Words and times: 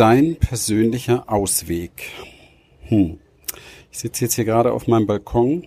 dein 0.00 0.36
persönlicher 0.36 1.30
Ausweg? 1.30 1.92
Hm. 2.88 3.18
Ich 3.92 3.98
sitze 3.98 4.24
jetzt 4.24 4.34
hier 4.34 4.46
gerade 4.46 4.72
auf 4.72 4.86
meinem 4.86 5.06
Balkon. 5.06 5.66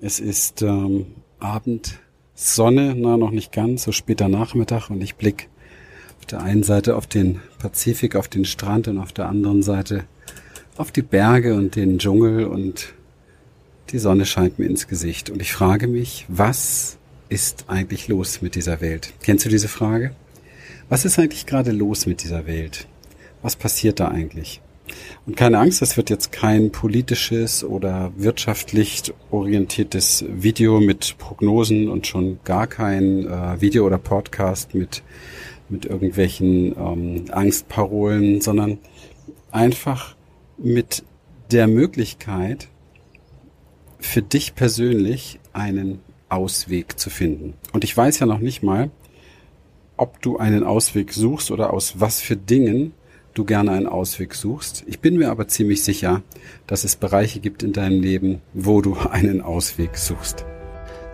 Es 0.00 0.18
ist 0.18 0.62
ähm, 0.62 1.06
Abendsonne, 1.38 2.96
na 2.96 3.16
noch 3.16 3.30
nicht 3.30 3.52
ganz, 3.52 3.84
so 3.84 3.92
später 3.92 4.26
Nachmittag 4.26 4.90
und 4.90 5.00
ich 5.00 5.14
blicke 5.14 5.46
auf 6.18 6.26
der 6.26 6.42
einen 6.42 6.64
Seite 6.64 6.96
auf 6.96 7.06
den 7.06 7.40
Pazifik, 7.60 8.16
auf 8.16 8.26
den 8.26 8.44
Strand 8.44 8.88
und 8.88 8.98
auf 8.98 9.12
der 9.12 9.28
anderen 9.28 9.62
Seite 9.62 10.02
auf 10.76 10.90
die 10.90 11.02
Berge 11.02 11.54
und 11.54 11.76
den 11.76 12.00
Dschungel 12.00 12.46
und 12.46 12.92
die 13.90 13.98
Sonne 13.98 14.26
scheint 14.26 14.58
mir 14.58 14.66
ins 14.66 14.88
Gesicht. 14.88 15.30
Und 15.30 15.40
ich 15.40 15.52
frage 15.52 15.86
mich, 15.86 16.26
was 16.26 16.98
ist 17.28 17.66
eigentlich 17.68 18.08
los 18.08 18.42
mit 18.42 18.56
dieser 18.56 18.80
Welt? 18.80 19.12
Kennst 19.22 19.44
du 19.44 19.48
diese 19.48 19.68
Frage? 19.68 20.10
Was 20.88 21.04
ist 21.04 21.20
eigentlich 21.20 21.46
gerade 21.46 21.70
los 21.70 22.06
mit 22.06 22.24
dieser 22.24 22.48
Welt? 22.48 22.88
Was 23.42 23.56
passiert 23.56 24.00
da 24.00 24.08
eigentlich? 24.08 24.60
Und 25.26 25.36
keine 25.36 25.58
Angst, 25.58 25.82
das 25.82 25.96
wird 25.96 26.10
jetzt 26.10 26.32
kein 26.32 26.72
politisches 26.72 27.62
oder 27.62 28.12
wirtschaftlich 28.16 29.12
orientiertes 29.30 30.24
Video 30.28 30.80
mit 30.80 31.16
Prognosen 31.18 31.88
und 31.88 32.06
schon 32.06 32.40
gar 32.44 32.66
kein 32.66 33.26
äh, 33.26 33.60
Video 33.60 33.86
oder 33.86 33.98
Podcast 33.98 34.74
mit, 34.74 35.02
mit 35.68 35.84
irgendwelchen 35.84 36.74
ähm, 36.76 37.24
Angstparolen, 37.30 38.40
sondern 38.40 38.78
einfach 39.52 40.16
mit 40.58 41.04
der 41.50 41.66
Möglichkeit, 41.68 42.68
für 43.98 44.22
dich 44.22 44.54
persönlich 44.54 45.38
einen 45.52 46.00
Ausweg 46.28 46.98
zu 46.98 47.10
finden. 47.10 47.54
Und 47.72 47.84
ich 47.84 47.96
weiß 47.96 48.18
ja 48.20 48.26
noch 48.26 48.38
nicht 48.38 48.62
mal, 48.62 48.90
ob 49.96 50.22
du 50.22 50.38
einen 50.38 50.64
Ausweg 50.64 51.12
suchst 51.12 51.50
oder 51.50 51.74
aus 51.74 52.00
was 52.00 52.20
für 52.20 52.36
Dingen 52.36 52.94
du 53.34 53.44
gerne 53.44 53.72
einen 53.72 53.86
Ausweg 53.86 54.34
suchst. 54.34 54.84
Ich 54.86 55.00
bin 55.00 55.16
mir 55.16 55.30
aber 55.30 55.48
ziemlich 55.48 55.84
sicher, 55.84 56.22
dass 56.66 56.84
es 56.84 56.96
Bereiche 56.96 57.40
gibt 57.40 57.62
in 57.62 57.72
deinem 57.72 58.00
Leben, 58.00 58.40
wo 58.54 58.80
du 58.80 58.96
einen 59.10 59.40
Ausweg 59.40 59.96
suchst. 59.96 60.44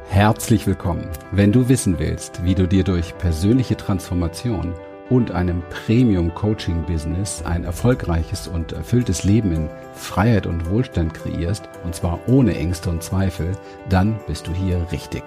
Herzlich 0.09 0.67
willkommen. 0.67 1.09
Wenn 1.33 1.53
du 1.53 1.69
wissen 1.69 1.99
willst, 1.99 2.45
wie 2.45 2.55
du 2.55 2.69
dir 2.69 2.85
durch 2.85 3.19
persönliche 3.19 3.77
Transformation 3.77 4.73
und 5.11 5.31
einem 5.31 5.63
Premium-Coaching-Business 5.71 7.43
ein 7.45 7.65
erfolgreiches 7.65 8.49
und 8.49 8.73
erfülltes 8.73 9.25
Leben 9.25 9.53
in 9.53 9.69
Freiheit 9.95 10.47
und 10.47 10.71
Wohlstand 10.71 11.15
kreierst, 11.15 11.69
und 11.85 11.95
zwar 11.95 12.21
ohne 12.29 12.57
Ängste 12.57 12.91
und 12.91 13.03
Zweifel, 13.03 13.53
dann 13.89 14.19
bist 14.27 14.47
du 14.47 14.53
hier 14.53 14.87
richtig. 14.91 15.23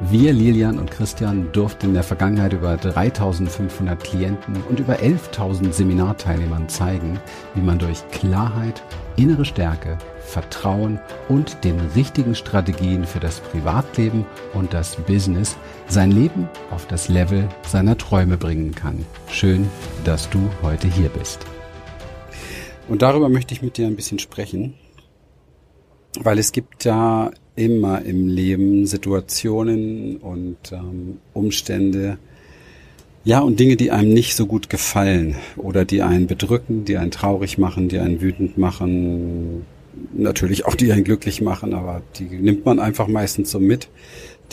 Wir, 0.00 0.32
Lilian 0.32 0.78
und 0.78 0.90
Christian, 0.90 1.50
durften 1.52 1.86
in 1.86 1.94
der 1.94 2.02
Vergangenheit 2.02 2.52
über 2.52 2.76
3500 2.76 4.02
Klienten 4.02 4.62
und 4.68 4.80
über 4.80 4.96
11.000 4.96 5.72
Seminarteilnehmern 5.72 6.68
zeigen, 6.68 7.20
wie 7.54 7.60
man 7.60 7.78
durch 7.78 8.06
Klarheit, 8.10 8.82
innere 9.16 9.44
Stärke, 9.44 9.98
Vertrauen 10.20 10.98
und 11.28 11.64
den 11.64 11.78
richtigen 11.94 12.34
Strategien 12.34 13.04
für 13.04 13.20
das 13.20 13.40
Privatleben 13.40 14.26
und 14.52 14.74
das 14.74 14.96
Business 14.96 15.56
sein 15.86 16.10
Leben 16.10 16.48
auf 16.70 16.86
das 16.86 17.08
Level 17.08 17.48
seiner 17.66 17.96
Träume 17.96 18.36
bringen 18.36 18.74
kann. 18.74 19.04
Schön, 19.28 19.68
dass 20.04 20.28
du 20.30 20.50
heute 20.62 20.88
hier 20.88 21.08
bist. 21.08 21.46
Und 22.88 23.02
darüber 23.02 23.28
möchte 23.28 23.54
ich 23.54 23.62
mit 23.62 23.76
dir 23.76 23.86
ein 23.86 23.96
bisschen 23.96 24.18
sprechen, 24.18 24.74
weil 26.20 26.38
es 26.38 26.52
gibt 26.52 26.84
ja 26.84 27.30
immer 27.56 28.02
im 28.02 28.28
Leben 28.28 28.86
Situationen 28.86 30.16
und 30.16 30.56
ähm, 30.72 31.18
Umstände, 31.32 32.18
ja, 33.24 33.40
und 33.40 33.58
Dinge, 33.58 33.76
die 33.76 33.90
einem 33.90 34.12
nicht 34.12 34.36
so 34.36 34.46
gut 34.46 34.68
gefallen 34.68 35.36
oder 35.56 35.86
die 35.86 36.02
einen 36.02 36.26
bedrücken, 36.26 36.84
die 36.84 36.98
einen 36.98 37.10
traurig 37.10 37.56
machen, 37.56 37.88
die 37.88 37.98
einen 37.98 38.20
wütend 38.20 38.58
machen, 38.58 39.64
natürlich 40.12 40.66
auch 40.66 40.74
die 40.74 40.92
einen 40.92 41.04
glücklich 41.04 41.40
machen, 41.40 41.72
aber 41.72 42.02
die 42.18 42.24
nimmt 42.24 42.66
man 42.66 42.78
einfach 42.78 43.08
meistens 43.08 43.50
so 43.50 43.60
mit 43.60 43.88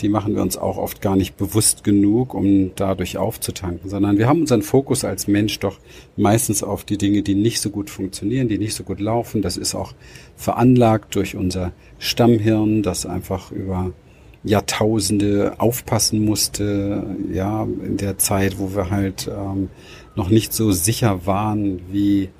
die 0.00 0.08
machen 0.08 0.34
wir 0.34 0.42
uns 0.42 0.56
auch 0.56 0.78
oft 0.78 1.00
gar 1.00 1.16
nicht 1.16 1.36
bewusst 1.36 1.84
genug, 1.84 2.34
um 2.34 2.72
dadurch 2.74 3.18
aufzutanken, 3.18 3.88
sondern 3.88 4.18
wir 4.18 4.26
haben 4.26 4.40
unseren 4.40 4.62
Fokus 4.62 5.04
als 5.04 5.28
Mensch 5.28 5.58
doch 5.60 5.78
meistens 6.16 6.62
auf 6.62 6.84
die 6.84 6.98
Dinge, 6.98 7.22
die 7.22 7.34
nicht 7.34 7.60
so 7.60 7.70
gut 7.70 7.90
funktionieren, 7.90 8.48
die 8.48 8.58
nicht 8.58 8.74
so 8.74 8.82
gut 8.84 9.00
laufen. 9.00 9.42
Das 9.42 9.56
ist 9.56 9.74
auch 9.74 9.92
veranlagt 10.36 11.14
durch 11.14 11.36
unser 11.36 11.72
Stammhirn, 11.98 12.82
das 12.82 13.06
einfach 13.06 13.52
über 13.52 13.92
Jahrtausende 14.44 15.54
aufpassen 15.58 16.24
musste, 16.24 17.16
ja, 17.32 17.62
in 17.62 17.96
der 17.96 18.18
Zeit, 18.18 18.58
wo 18.58 18.74
wir 18.74 18.90
halt 18.90 19.28
ähm, 19.28 19.68
noch 20.16 20.30
nicht 20.30 20.52
so 20.52 20.72
sicher 20.72 21.26
waren 21.26 21.80
wie 21.92 22.30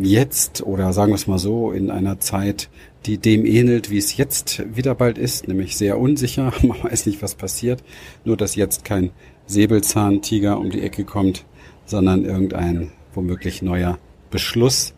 jetzt 0.00 0.62
oder 0.62 0.92
sagen 0.92 1.12
wir 1.12 1.16
es 1.16 1.26
mal 1.26 1.38
so, 1.38 1.70
in 1.70 1.90
einer 1.90 2.18
Zeit, 2.18 2.68
die 3.06 3.18
dem 3.18 3.46
ähnelt, 3.46 3.90
wie 3.90 3.98
es 3.98 4.16
jetzt 4.16 4.62
wieder 4.74 4.94
bald 4.94 5.16
ist, 5.16 5.46
nämlich 5.46 5.76
sehr 5.76 5.98
unsicher. 5.98 6.52
Man 6.62 6.82
weiß 6.82 7.06
nicht, 7.06 7.22
was 7.22 7.34
passiert. 7.34 7.82
Nur, 8.24 8.36
dass 8.36 8.56
jetzt 8.56 8.84
kein 8.84 9.10
Säbelzahntiger 9.46 10.58
um 10.58 10.70
die 10.70 10.82
Ecke 10.82 11.04
kommt, 11.04 11.44
sondern 11.84 12.24
irgendein 12.24 12.90
womöglich 13.14 13.62
neuer 13.62 13.98
Beschluss 14.30 14.92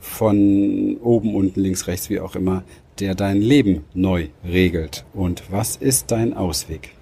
von 0.00 0.96
oben, 1.02 1.34
unten, 1.34 1.60
links, 1.60 1.86
rechts, 1.86 2.10
wie 2.10 2.20
auch 2.20 2.34
immer, 2.34 2.64
der 2.98 3.14
dein 3.14 3.40
Leben 3.40 3.84
neu 3.94 4.28
regelt. 4.44 5.04
Und 5.12 5.44
was 5.50 5.76
ist 5.76 6.10
dein 6.10 6.34
Ausweg? 6.34 6.94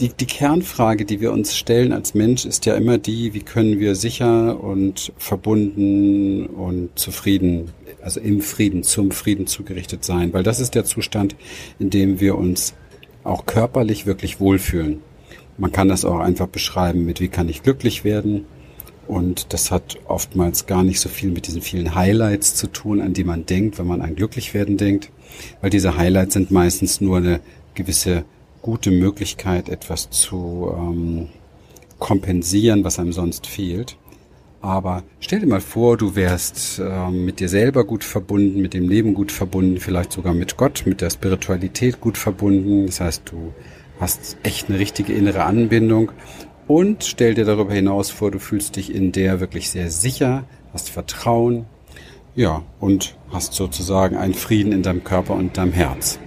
Die, 0.00 0.08
die 0.08 0.26
Kernfrage, 0.26 1.04
die 1.04 1.20
wir 1.20 1.32
uns 1.32 1.56
stellen 1.56 1.92
als 1.92 2.14
Mensch, 2.14 2.44
ist 2.44 2.66
ja 2.66 2.74
immer 2.74 2.98
die, 2.98 3.34
wie 3.34 3.42
können 3.42 3.78
wir 3.78 3.94
sicher 3.94 4.62
und 4.62 5.12
verbunden 5.16 6.46
und 6.46 6.98
zufrieden 6.98 7.70
also 8.02 8.20
im 8.20 8.40
Frieden, 8.40 8.82
zum 8.82 9.10
Frieden 9.10 9.46
zugerichtet 9.46 10.04
sein, 10.04 10.32
weil 10.32 10.42
das 10.42 10.60
ist 10.60 10.74
der 10.74 10.84
Zustand, 10.84 11.36
in 11.78 11.90
dem 11.90 12.20
wir 12.20 12.36
uns 12.36 12.74
auch 13.24 13.46
körperlich 13.46 14.06
wirklich 14.06 14.40
wohlfühlen. 14.40 15.00
Man 15.58 15.72
kann 15.72 15.88
das 15.88 16.04
auch 16.04 16.18
einfach 16.18 16.48
beschreiben 16.48 17.04
mit, 17.04 17.20
wie 17.20 17.28
kann 17.28 17.48
ich 17.48 17.62
glücklich 17.62 18.04
werden? 18.04 18.46
Und 19.06 19.52
das 19.52 19.70
hat 19.70 19.98
oftmals 20.06 20.66
gar 20.66 20.82
nicht 20.82 21.00
so 21.00 21.08
viel 21.08 21.30
mit 21.30 21.46
diesen 21.46 21.60
vielen 21.60 21.94
Highlights 21.94 22.54
zu 22.54 22.68
tun, 22.68 23.00
an 23.00 23.12
die 23.12 23.24
man 23.24 23.46
denkt, 23.46 23.78
wenn 23.78 23.86
man 23.86 24.00
an 24.00 24.14
Glücklichwerden 24.14 24.76
denkt, 24.76 25.10
weil 25.60 25.70
diese 25.70 25.96
Highlights 25.96 26.34
sind 26.34 26.50
meistens 26.50 27.00
nur 27.00 27.18
eine 27.18 27.40
gewisse 27.74 28.24
gute 28.62 28.90
Möglichkeit, 28.90 29.68
etwas 29.68 30.08
zu 30.10 30.72
ähm, 30.74 31.28
kompensieren, 31.98 32.84
was 32.84 32.98
einem 32.98 33.12
sonst 33.12 33.46
fehlt. 33.46 33.96
Aber 34.62 35.02
stell 35.18 35.40
dir 35.40 35.48
mal 35.48 35.60
vor, 35.60 35.96
du 35.96 36.14
wärst 36.14 36.78
äh, 36.78 37.10
mit 37.10 37.40
dir 37.40 37.48
selber 37.48 37.84
gut 37.84 38.04
verbunden, 38.04 38.62
mit 38.62 38.74
dem 38.74 38.88
Leben 38.88 39.12
gut 39.12 39.32
verbunden, 39.32 39.78
vielleicht 39.78 40.12
sogar 40.12 40.34
mit 40.34 40.56
Gott, 40.56 40.84
mit 40.86 41.00
der 41.00 41.10
Spiritualität 41.10 42.00
gut 42.00 42.16
verbunden. 42.16 42.86
Das 42.86 43.00
heißt, 43.00 43.22
du 43.26 43.52
hast 43.98 44.36
echt 44.44 44.68
eine 44.68 44.78
richtige 44.78 45.12
innere 45.12 45.42
Anbindung. 45.44 46.12
Und 46.68 47.02
stell 47.02 47.34
dir 47.34 47.44
darüber 47.44 47.74
hinaus 47.74 48.10
vor, 48.10 48.30
du 48.30 48.38
fühlst 48.38 48.76
dich 48.76 48.94
in 48.94 49.10
der 49.10 49.40
wirklich 49.40 49.68
sehr 49.68 49.90
sicher, 49.90 50.44
hast 50.72 50.90
Vertrauen, 50.90 51.66
ja, 52.34 52.62
und 52.80 53.16
hast 53.30 53.52
sozusagen 53.54 54.16
einen 54.16 54.34
Frieden 54.34 54.72
in 54.72 54.82
deinem 54.82 55.04
Körper 55.04 55.34
und 55.34 55.58
deinem 55.58 55.72
Herz. 55.72 56.18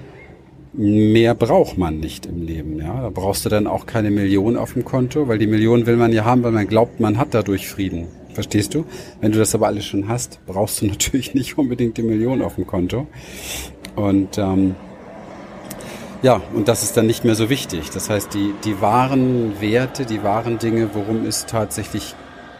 Mehr 0.74 1.36
braucht 1.36 1.78
man 1.78 2.02
nicht 2.02 2.26
im 2.26 2.46
Leben, 2.46 2.80
ja. 2.80 3.02
Da 3.02 3.10
brauchst 3.10 3.46
du 3.46 3.50
dann 3.50 3.66
auch 3.66 3.86
keine 3.86 4.12
Million 4.12 4.58
auf 4.58 4.74
dem 4.74 4.84
Konto, 4.84 5.30
weil 5.30 5.40
die 5.40 5.48
Million 5.48 5.86
will 5.86 5.96
man 5.96 6.12
ja 6.12 6.26
haben, 6.26 6.44
weil 6.44 6.52
man 6.52 6.68
glaubt, 6.68 7.00
man 7.00 7.18
hat 7.18 7.34
dadurch 7.34 7.68
Frieden. 7.68 8.08
Verstehst 8.36 8.74
du? 8.74 8.84
Wenn 9.22 9.32
du 9.32 9.40
das 9.40 9.56
aber 9.56 9.68
alles 9.68 9.86
schon 9.86 10.10
hast, 10.10 10.40
brauchst 10.46 10.82
du 10.82 10.86
natürlich 10.88 11.34
nicht 11.34 11.58
unbedingt 11.58 11.98
die 11.98 12.04
Million 12.04 12.42
auf 12.42 12.56
dem 12.56 12.68
Konto. 12.68 13.08
Und 13.96 14.38
ähm, 14.38 14.76
ja, 16.22 16.42
und 16.54 16.68
das 16.68 16.84
ist 16.84 16.98
dann 16.98 17.08
nicht 17.08 17.24
mehr 17.24 17.36
so 17.36 17.50
wichtig. 17.50 17.92
Das 17.92 18.10
heißt, 18.10 18.34
die, 18.34 18.54
die 18.66 18.82
wahren 18.82 19.54
Werte, 19.62 20.06
die 20.06 20.22
wahren 20.22 20.60
Dinge, 20.60 20.90
worum 20.94 21.26
es 21.26 21.46
tatsächlich 21.46 22.14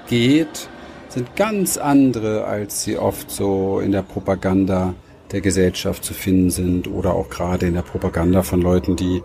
geht, 0.08 0.70
sind 1.10 1.36
ganz 1.36 1.78
andere, 1.78 2.46
als 2.46 2.84
sie 2.84 2.98
oft 2.98 3.30
so 3.30 3.80
in 3.80 3.92
der 3.92 4.02
Propaganda 4.02 4.94
der 5.32 5.42
Gesellschaft 5.42 6.06
zu 6.06 6.14
finden 6.14 6.52
sind 6.52 6.88
oder 6.88 7.14
auch 7.14 7.30
gerade 7.30 7.66
in 7.66 7.74
der 7.74 7.82
Propaganda 7.82 8.44
von 8.44 8.62
Leuten, 8.62 8.96
die, 8.96 9.24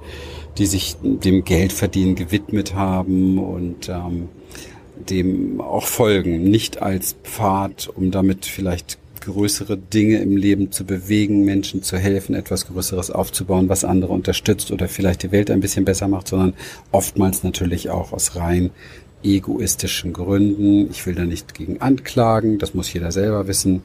die 0.58 0.66
sich 0.66 0.96
dem 1.02 1.44
Geldverdienen 1.44 2.16
gewidmet 2.16 2.74
haben 2.74 3.38
und 3.38 3.88
ähm, 3.88 4.28
dem 5.08 5.60
auch 5.60 5.86
folgen, 5.86 6.42
nicht 6.44 6.82
als 6.82 7.16
Pfad, 7.24 7.88
um 7.88 8.10
damit 8.10 8.46
vielleicht 8.46 8.98
größere 9.20 9.76
Dinge 9.76 10.18
im 10.18 10.36
Leben 10.36 10.72
zu 10.72 10.84
bewegen, 10.84 11.44
Menschen 11.44 11.82
zu 11.82 11.98
helfen, 11.98 12.34
etwas 12.34 12.66
Größeres 12.66 13.10
aufzubauen, 13.10 13.68
was 13.68 13.84
andere 13.84 14.12
unterstützt 14.12 14.70
oder 14.70 14.88
vielleicht 14.88 15.22
die 15.22 15.32
Welt 15.32 15.50
ein 15.50 15.60
bisschen 15.60 15.84
besser 15.84 16.08
macht, 16.08 16.28
sondern 16.28 16.54
oftmals 16.90 17.42
natürlich 17.42 17.90
auch 17.90 18.12
aus 18.12 18.36
rein 18.36 18.70
egoistischen 19.22 20.12
Gründen. 20.12 20.90
Ich 20.90 21.04
will 21.06 21.14
da 21.14 21.24
nicht 21.24 21.54
gegen 21.54 21.80
anklagen, 21.80 22.58
das 22.58 22.74
muss 22.74 22.92
jeder 22.92 23.12
selber 23.12 23.46
wissen. 23.46 23.82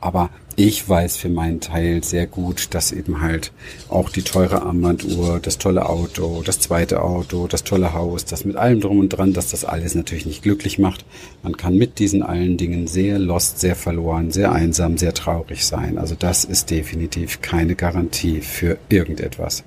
Aber 0.00 0.30
ich 0.56 0.88
weiß 0.88 1.16
für 1.16 1.28
meinen 1.28 1.60
Teil 1.60 2.04
sehr 2.04 2.26
gut, 2.26 2.74
dass 2.74 2.92
eben 2.92 3.20
halt 3.20 3.52
auch 3.88 4.10
die 4.10 4.22
teure 4.22 4.62
Armbanduhr, 4.62 5.40
das 5.40 5.58
tolle 5.58 5.88
Auto, 5.88 6.42
das 6.44 6.58
zweite 6.58 7.02
Auto, 7.02 7.46
das 7.46 7.64
tolle 7.64 7.94
Haus, 7.94 8.24
das 8.24 8.44
mit 8.44 8.56
allem 8.56 8.80
drum 8.80 8.98
und 8.98 9.08
dran, 9.10 9.32
dass 9.32 9.50
das 9.50 9.64
alles 9.64 9.94
natürlich 9.94 10.26
nicht 10.26 10.42
glücklich 10.42 10.78
macht. 10.78 11.04
Man 11.42 11.56
kann 11.56 11.76
mit 11.76 11.98
diesen 11.98 12.22
allen 12.22 12.56
Dingen 12.56 12.86
sehr 12.86 13.18
lost, 13.18 13.60
sehr 13.60 13.76
verloren, 13.76 14.30
sehr 14.30 14.52
einsam, 14.52 14.98
sehr 14.98 15.14
traurig 15.14 15.64
sein. 15.64 15.98
Also 15.98 16.14
das 16.18 16.44
ist 16.44 16.70
definitiv 16.70 17.40
keine 17.40 17.74
Garantie 17.74 18.40
für 18.40 18.78
irgendetwas. 18.88 19.64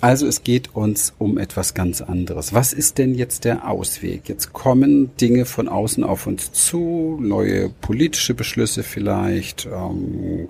Also 0.00 0.26
es 0.26 0.42
geht 0.44 0.74
uns 0.74 1.12
um 1.18 1.36
etwas 1.36 1.74
ganz 1.74 2.00
anderes. 2.00 2.54
Was 2.54 2.72
ist 2.72 2.96
denn 2.96 3.14
jetzt 3.14 3.44
der 3.44 3.68
Ausweg? 3.68 4.28
Jetzt 4.28 4.54
kommen 4.54 5.10
Dinge 5.20 5.44
von 5.44 5.68
außen 5.68 6.04
auf 6.04 6.26
uns 6.26 6.52
zu, 6.52 7.18
neue 7.20 7.68
politische 7.68 8.32
Beschlüsse 8.32 8.82
vielleicht, 8.82 9.66
ähm, 9.66 9.99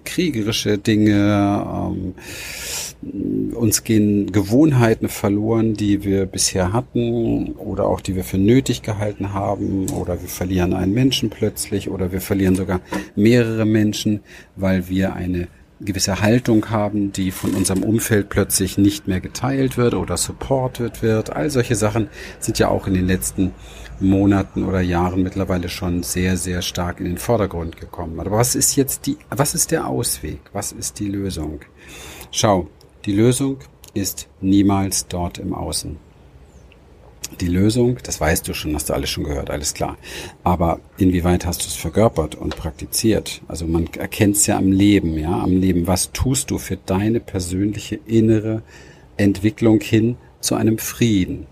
kriegerische 0.05 0.79
Dinge, 0.79 1.65
ähm, 1.93 2.15
uns 3.55 3.83
gehen 3.85 4.31
Gewohnheiten 4.31 5.09
verloren, 5.09 5.75
die 5.75 6.05
wir 6.05 6.27
bisher 6.27 6.73
hatten 6.73 7.53
oder 7.53 7.87
auch 7.87 8.01
die 8.01 8.15
wir 8.15 8.25
für 8.25 8.39
nötig 8.39 8.83
gehalten 8.83 9.33
haben 9.33 9.89
oder 9.91 10.21
wir 10.21 10.29
verlieren 10.29 10.75
einen 10.75 10.93
Menschen 10.93 11.31
plötzlich 11.31 11.91
oder 11.91 12.13
wir 12.13 12.21
verlieren 12.21 12.57
sogar 12.57 12.81
mehrere 13.17 13.65
Menschen, 13.65 14.21
weil 14.57 14.89
wir 14.89 15.15
eine 15.15 15.49
gewisse 15.81 16.21
Haltung 16.21 16.69
haben, 16.69 17.13
die 17.13 17.31
von 17.31 17.55
unserem 17.55 17.83
Umfeld 17.83 18.29
plötzlich 18.29 18.77
nicht 18.77 19.09
mehr 19.09 19.21
geteilt 19.21 19.79
wird 19.79 19.95
oder 19.95 20.17
supported 20.17 21.03
wird. 21.03 21.35
All 21.35 21.49
solche 21.51 21.75
Sachen 21.75 22.09
sind 22.39 22.59
ja 22.59 22.69
auch 22.69 22.87
in 22.87 22.95
den 22.95 23.07
letzten 23.07 23.53
Monaten 24.01 24.65
oder 24.65 24.81
Jahren 24.81 25.23
mittlerweile 25.23 25.69
schon 25.69 26.03
sehr, 26.03 26.37
sehr 26.37 26.63
stark 26.63 27.01
in 27.01 27.07
den 27.07 27.19
Vordergrund 27.19 27.77
gekommen. 27.77 28.21
Aber 28.21 28.33
was 28.33 28.55
ist 28.55 28.77
jetzt 28.77 29.07
die, 29.07 29.19
was 29.31 29.55
ist 29.55 29.71
der 29.71 29.87
Ausweg? 29.87 30.41
Was 30.53 30.73
ist 30.73 30.99
die 30.99 31.09
Lösung? 31.09 31.61
Schau, 32.31 32.69
die 33.05 33.13
Lösung 33.13 33.59
ist 33.95 34.29
niemals 34.41 35.07
dort 35.09 35.39
im 35.39 35.55
Außen 35.55 35.99
die 37.39 37.49
Lösung, 37.49 37.99
das 38.03 38.21
weißt 38.21 38.47
du 38.49 38.55
schon, 38.55 38.75
hast 38.75 38.91
du 38.91 38.95
alles 38.95 39.11
schon 39.11 39.25
gehört, 39.25 39.51
alles 39.51 39.75
klar. 39.75 39.97
Aber 40.43 40.81
inwieweit 40.97 41.47
hast 41.47 41.63
du 41.63 41.67
es 41.67 41.75
verkörpert 41.75 42.35
und 42.35 42.57
praktiziert? 42.57 43.43
Also 43.49 43.67
man 43.67 43.87
erkennt 43.95 44.37
es 44.37 44.47
ja 44.47 44.57
am 44.57 44.73
Leben, 44.73 45.19
ja, 45.19 45.39
am 45.39 45.57
Leben. 45.57 45.87
Was 45.87 46.13
tust 46.13 46.51
du 46.51 46.59
für 46.59 46.77
deine 46.77 47.21
persönliche 47.21 47.97
innere 48.07 48.63
Entwicklung 49.17 49.81
hin 49.81 50.17
zu 50.41 50.55
einem 50.55 50.79
Frieden? 50.79 51.47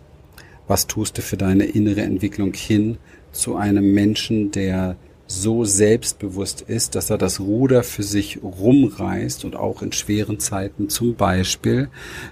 Was 0.69 0.87
tust 0.87 1.19
du 1.19 1.23
für 1.23 1.37
deine 1.37 1.65
innere 1.65 2.03
Entwicklung 2.03 2.53
hin 2.53 2.99
zu 3.33 3.57
einem 3.57 3.93
Menschen, 3.95 4.51
der 4.51 4.97
so 5.27 5.65
selbstbewusst 5.65 6.63
ist, 6.63 6.95
dass 6.95 7.11
er 7.11 7.19
das 7.19 7.39
Ruder 7.39 7.83
für 7.83 8.03
sich 8.03 8.43
rumreißt 8.43 9.45
und 9.45 9.57
auch 9.57 9.83
in 9.83 9.93
schweren 9.93 10.41
Zeiten 10.41 10.89
zum 10.89 11.17
Beispiel 11.17 11.89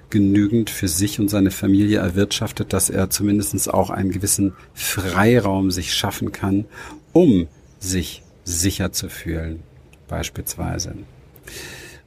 genügend 0.08 0.70
für 0.70 0.88
sich 0.88 1.20
und 1.20 1.28
seine 1.28 1.50
Familie 1.50 1.98
erwirtschaftet, 1.98 2.72
dass 2.72 2.88
er 2.88 3.10
zumindest 3.10 3.72
auch 3.72 3.90
einen 3.90 4.12
gewissen 4.12 4.54
Freiraum 4.72 5.70
sich 5.70 5.92
schaffen 5.92 6.32
kann, 6.32 6.64
um 7.12 7.48
sich 7.78 8.22
sicher 8.44 8.92
zu 8.92 9.10
fühlen, 9.10 9.62
beispielsweise. 10.08 10.94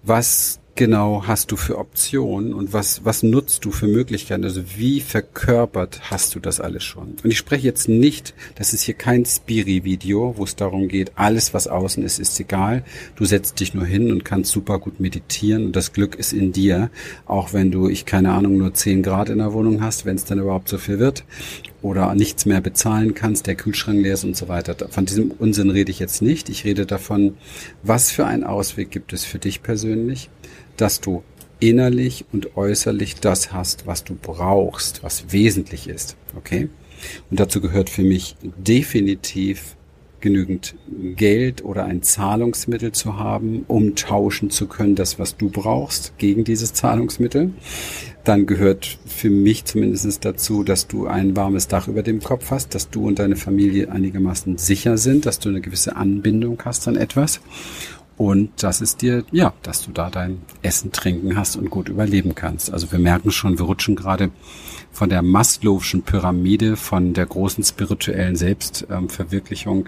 Was 0.02 0.60
genau 0.80 1.24
hast 1.28 1.52
du 1.52 1.58
für 1.58 1.78
Optionen 1.78 2.54
und 2.54 2.72
was, 2.72 3.04
was 3.04 3.22
nutzt 3.22 3.66
du 3.66 3.72
für 3.72 3.88
Möglichkeiten? 3.88 4.46
Also 4.46 4.62
wie 4.78 5.02
verkörpert 5.02 6.10
hast 6.10 6.34
du 6.36 6.40
das 6.40 6.62
alles 6.62 6.86
schon? 6.86 7.18
Und 7.22 7.30
ich 7.30 7.38
spreche 7.38 7.68
jetzt 7.68 7.90
nicht, 7.90 8.34
das 8.56 8.74
ist 8.74 8.84
hier 8.84 8.94
kein 8.94 9.26
Spiri-Video, 9.26 10.36
wo 10.38 10.46
es 10.46 10.56
darum 10.56 10.88
geht, 10.88 11.12
alles 11.16 11.54
was 11.54 11.68
außen 11.68 12.02
ist, 12.02 12.18
ist 12.18 12.40
egal. 12.40 12.86
Du 13.18 13.26
setzt 13.26 13.60
dich 13.60 13.74
nur 13.74 13.86
hin 13.86 14.10
und 14.10 14.24
kannst 14.24 14.54
super 14.54 14.80
gut 14.80 15.02
meditieren 15.02 15.66
und 15.66 15.76
das 15.76 15.92
Glück 15.92 16.16
ist 16.16 16.32
in 16.32 16.54
dir, 16.54 16.90
auch 17.26 17.52
wenn 17.52 17.72
du, 17.72 17.90
ich 17.90 18.06
keine 18.06 18.32
Ahnung, 18.32 18.58
nur 18.58 18.74
10 18.74 19.04
Grad 19.04 19.28
in 19.28 19.40
der 19.40 19.52
Wohnung 19.52 19.82
hast, 19.82 20.06
wenn 20.06 20.16
es 20.16 20.24
dann 20.24 20.40
überhaupt 20.40 20.70
so 20.70 20.78
viel 20.78 20.98
wird 20.98 21.26
oder 21.82 22.14
nichts 22.16 22.46
mehr 22.46 22.62
bezahlen 22.62 23.14
kannst, 23.14 23.48
der 23.48 23.56
Kühlschrank 23.56 24.02
leer 24.02 24.14
ist 24.14 24.24
und 24.24 24.36
so 24.36 24.48
weiter. 24.48 24.76
Von 24.90 25.06
diesem 25.06 25.32
Unsinn 25.32 25.70
rede 25.70 25.92
ich 25.92 26.00
jetzt 26.00 26.22
nicht. 26.22 26.50
Ich 26.50 26.66
rede 26.66 26.86
davon, 26.86 27.38
was 27.84 28.12
für 28.12 28.26
einen 28.26 28.44
Ausweg 28.44 28.92
gibt 28.92 29.14
es 29.14 29.26
für 29.26 29.40
dich 29.40 29.64
persönlich? 29.64 30.30
dass 30.80 31.02
du 31.02 31.24
innerlich 31.60 32.26
und 32.32 32.56
äußerlich 32.56 33.16
das 33.16 33.52
hast, 33.52 33.86
was 33.86 34.04
du 34.04 34.16
brauchst, 34.20 35.04
was 35.04 35.32
wesentlich 35.32 35.90
ist. 35.90 36.16
Okay? 36.38 36.70
Und 37.30 37.40
dazu 37.40 37.60
gehört 37.60 37.90
für 37.90 38.04
mich 38.04 38.36
definitiv 38.42 39.76
genügend 40.22 40.76
Geld 41.16 41.64
oder 41.64 41.86
ein 41.86 42.02
Zahlungsmittel 42.02 42.92
zu 42.92 43.18
haben, 43.18 43.64
um 43.68 43.96
tauschen 43.96 44.50
zu 44.50 44.68
können, 44.68 44.96
das, 44.96 45.20
was 45.20 45.38
du 45.38 45.50
brauchst, 45.50 46.18
gegen 46.18 46.44
dieses 46.44 46.74
Zahlungsmittel. 46.74 47.52
Dann 48.24 48.46
gehört 48.46 49.00
für 49.06 49.30
mich 49.30 49.66
zumindest 49.66 50.26
dazu, 50.26 50.64
dass 50.64 50.88
du 50.88 51.08
ein 51.08 51.36
warmes 51.36 51.68
Dach 51.68 51.88
über 51.88 52.04
dem 52.04 52.22
Kopf 52.22 52.52
hast, 52.52 52.76
dass 52.76 52.90
du 52.90 53.08
und 53.08 53.20
deine 53.20 53.36
Familie 53.36 53.92
einigermaßen 53.92 54.58
sicher 54.58 54.98
sind, 54.98 55.26
dass 55.26 55.40
du 55.40 55.50
eine 55.50 55.62
gewisse 55.62 55.96
Anbindung 55.96 56.62
hast 56.66 56.88
an 56.88 56.96
etwas 56.96 57.40
und 58.20 58.64
dass 58.64 58.82
es 58.82 58.98
dir, 58.98 59.24
ja, 59.32 59.54
dass 59.64 59.86
du 59.86 59.92
da 59.92 60.10
dein 60.10 60.42
Essen, 60.62 60.92
Trinken 60.92 61.38
hast 61.38 61.56
und 61.56 61.70
gut 61.70 61.88
überleben 61.88 62.36
kannst. 62.36 62.72
Also 62.72 62.92
wir 62.92 63.00
merken 63.00 63.32
schon, 63.32 63.58
wir 63.58 63.66
rutschen 63.66 63.96
gerade 63.96 64.30
von 64.92 65.10
der 65.10 65.24
Maslow'schen 65.24 66.02
Pyramide, 66.02 66.76
von 66.76 67.14
der 67.14 67.26
großen 67.26 67.64
spirituellen 67.64 68.36
Selbstverwirklichung 68.36 69.88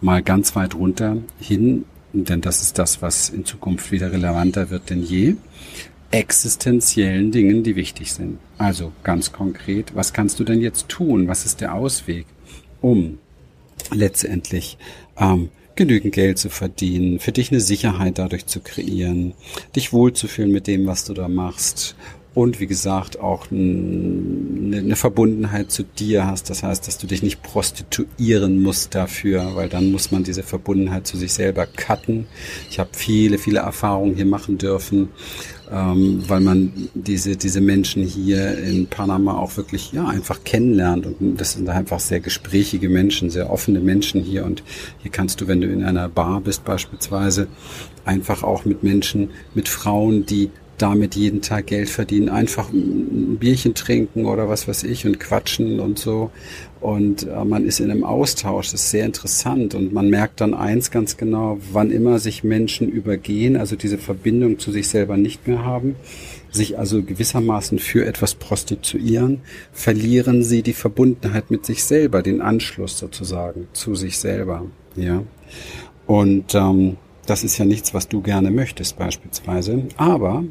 mal 0.00 0.22
ganz 0.22 0.54
weit 0.56 0.74
runter 0.74 1.18
hin, 1.40 1.84
denn 2.12 2.40
das 2.40 2.62
ist 2.62 2.78
das, 2.78 3.02
was 3.02 3.28
in 3.28 3.44
Zukunft 3.44 3.92
wieder 3.92 4.12
relevanter 4.12 4.70
wird 4.70 4.90
denn 4.90 5.02
je, 5.02 5.36
existenziellen 6.10 7.32
Dingen, 7.32 7.62
die 7.62 7.76
wichtig 7.76 8.12
sind. 8.12 8.38
Also 8.56 8.92
ganz 9.04 9.32
konkret, 9.32 9.94
was 9.94 10.12
kannst 10.12 10.40
du 10.40 10.44
denn 10.44 10.60
jetzt 10.60 10.88
tun? 10.88 11.28
Was 11.28 11.44
ist 11.44 11.60
der 11.60 11.74
Ausweg, 11.74 12.26
um 12.80 13.18
letztendlich 13.92 14.78
ähm, 15.18 15.50
genügend 15.76 16.14
Geld 16.14 16.38
zu 16.38 16.48
verdienen, 16.48 17.20
für 17.20 17.32
dich 17.32 17.52
eine 17.52 17.60
Sicherheit 17.60 18.18
dadurch 18.18 18.46
zu 18.46 18.60
kreieren, 18.60 19.34
dich 19.76 19.92
wohlzufühlen 19.92 20.50
mit 20.50 20.66
dem, 20.66 20.86
was 20.86 21.04
du 21.04 21.14
da 21.14 21.28
machst 21.28 21.94
und 22.34 22.60
wie 22.60 22.66
gesagt 22.66 23.18
auch 23.20 23.50
eine 23.50 24.94
Verbundenheit 24.96 25.72
zu 25.72 25.82
dir 25.82 26.26
hast. 26.26 26.50
Das 26.50 26.62
heißt, 26.62 26.86
dass 26.86 26.98
du 26.98 27.06
dich 27.06 27.22
nicht 27.22 27.42
prostituieren 27.42 28.62
musst 28.62 28.94
dafür, 28.94 29.56
weil 29.56 29.68
dann 29.68 29.90
muss 29.90 30.10
man 30.10 30.24
diese 30.24 30.42
Verbundenheit 30.42 31.06
zu 31.06 31.16
sich 31.16 31.32
selber 31.32 31.66
cutten. 31.66 32.26
Ich 32.70 32.78
habe 32.78 32.90
viele, 32.92 33.38
viele 33.38 33.60
Erfahrungen 33.60 34.14
hier 34.14 34.26
machen 34.26 34.58
dürfen 34.58 35.08
ähm, 35.70 36.22
weil 36.26 36.40
man 36.40 36.72
diese, 36.94 37.36
diese 37.36 37.60
Menschen 37.60 38.02
hier 38.02 38.56
in 38.58 38.86
Panama 38.86 39.38
auch 39.38 39.56
wirklich 39.56 39.92
ja 39.92 40.06
einfach 40.06 40.44
kennenlernt. 40.44 41.06
Und 41.06 41.36
das 41.38 41.52
sind 41.52 41.68
einfach 41.68 42.00
sehr 42.00 42.20
gesprächige 42.20 42.88
Menschen, 42.88 43.30
sehr 43.30 43.50
offene 43.50 43.80
Menschen 43.80 44.22
hier. 44.22 44.44
Und 44.44 44.62
hier 44.98 45.10
kannst 45.10 45.40
du, 45.40 45.46
wenn 45.46 45.60
du 45.60 45.68
in 45.68 45.84
einer 45.84 46.08
Bar 46.08 46.40
bist 46.40 46.64
beispielsweise, 46.64 47.48
einfach 48.04 48.42
auch 48.42 48.64
mit 48.64 48.82
Menschen, 48.82 49.30
mit 49.54 49.68
Frauen, 49.68 50.24
die 50.24 50.50
damit 50.78 51.14
jeden 51.14 51.42
Tag 51.42 51.66
Geld 51.66 51.88
verdienen, 51.88 52.28
einfach 52.28 52.70
ein 52.70 53.36
Bierchen 53.38 53.74
trinken 53.74 54.24
oder 54.24 54.48
was 54.48 54.68
weiß 54.68 54.84
ich 54.84 55.06
und 55.06 55.20
quatschen 55.20 55.80
und 55.80 55.98
so. 55.98 56.30
Und 56.80 57.26
äh, 57.26 57.44
man 57.44 57.64
ist 57.64 57.80
in 57.80 57.90
einem 57.90 58.04
Austausch, 58.04 58.70
das 58.70 58.82
ist 58.82 58.90
sehr 58.90 59.04
interessant 59.04 59.74
und 59.74 59.92
man 59.92 60.08
merkt 60.08 60.40
dann 60.40 60.54
eins 60.54 60.90
ganz 60.90 61.16
genau, 61.16 61.58
wann 61.72 61.90
immer 61.90 62.18
sich 62.20 62.44
Menschen 62.44 62.88
übergehen, 62.88 63.56
also 63.56 63.74
diese 63.74 63.98
Verbindung 63.98 64.58
zu 64.58 64.70
sich 64.70 64.88
selber 64.88 65.16
nicht 65.16 65.48
mehr 65.48 65.64
haben, 65.64 65.96
sich 66.50 66.78
also 66.78 67.02
gewissermaßen 67.02 67.78
für 67.78 68.06
etwas 68.06 68.34
prostituieren, 68.34 69.40
verlieren 69.72 70.44
sie 70.44 70.62
die 70.62 70.72
Verbundenheit 70.72 71.50
mit 71.50 71.66
sich 71.66 71.82
selber, 71.82 72.22
den 72.22 72.40
Anschluss 72.40 72.98
sozusagen 72.98 73.68
zu 73.72 73.94
sich 73.94 74.18
selber. 74.18 74.64
Ja. 74.94 75.22
Und 76.06 76.54
ähm, 76.54 76.96
das 77.28 77.44
ist 77.44 77.58
ja 77.58 77.66
nichts, 77.66 77.92
was 77.92 78.08
du 78.08 78.22
gerne 78.22 78.50
möchtest 78.50 78.96
beispielsweise. 78.96 79.82
Aber 79.98 80.44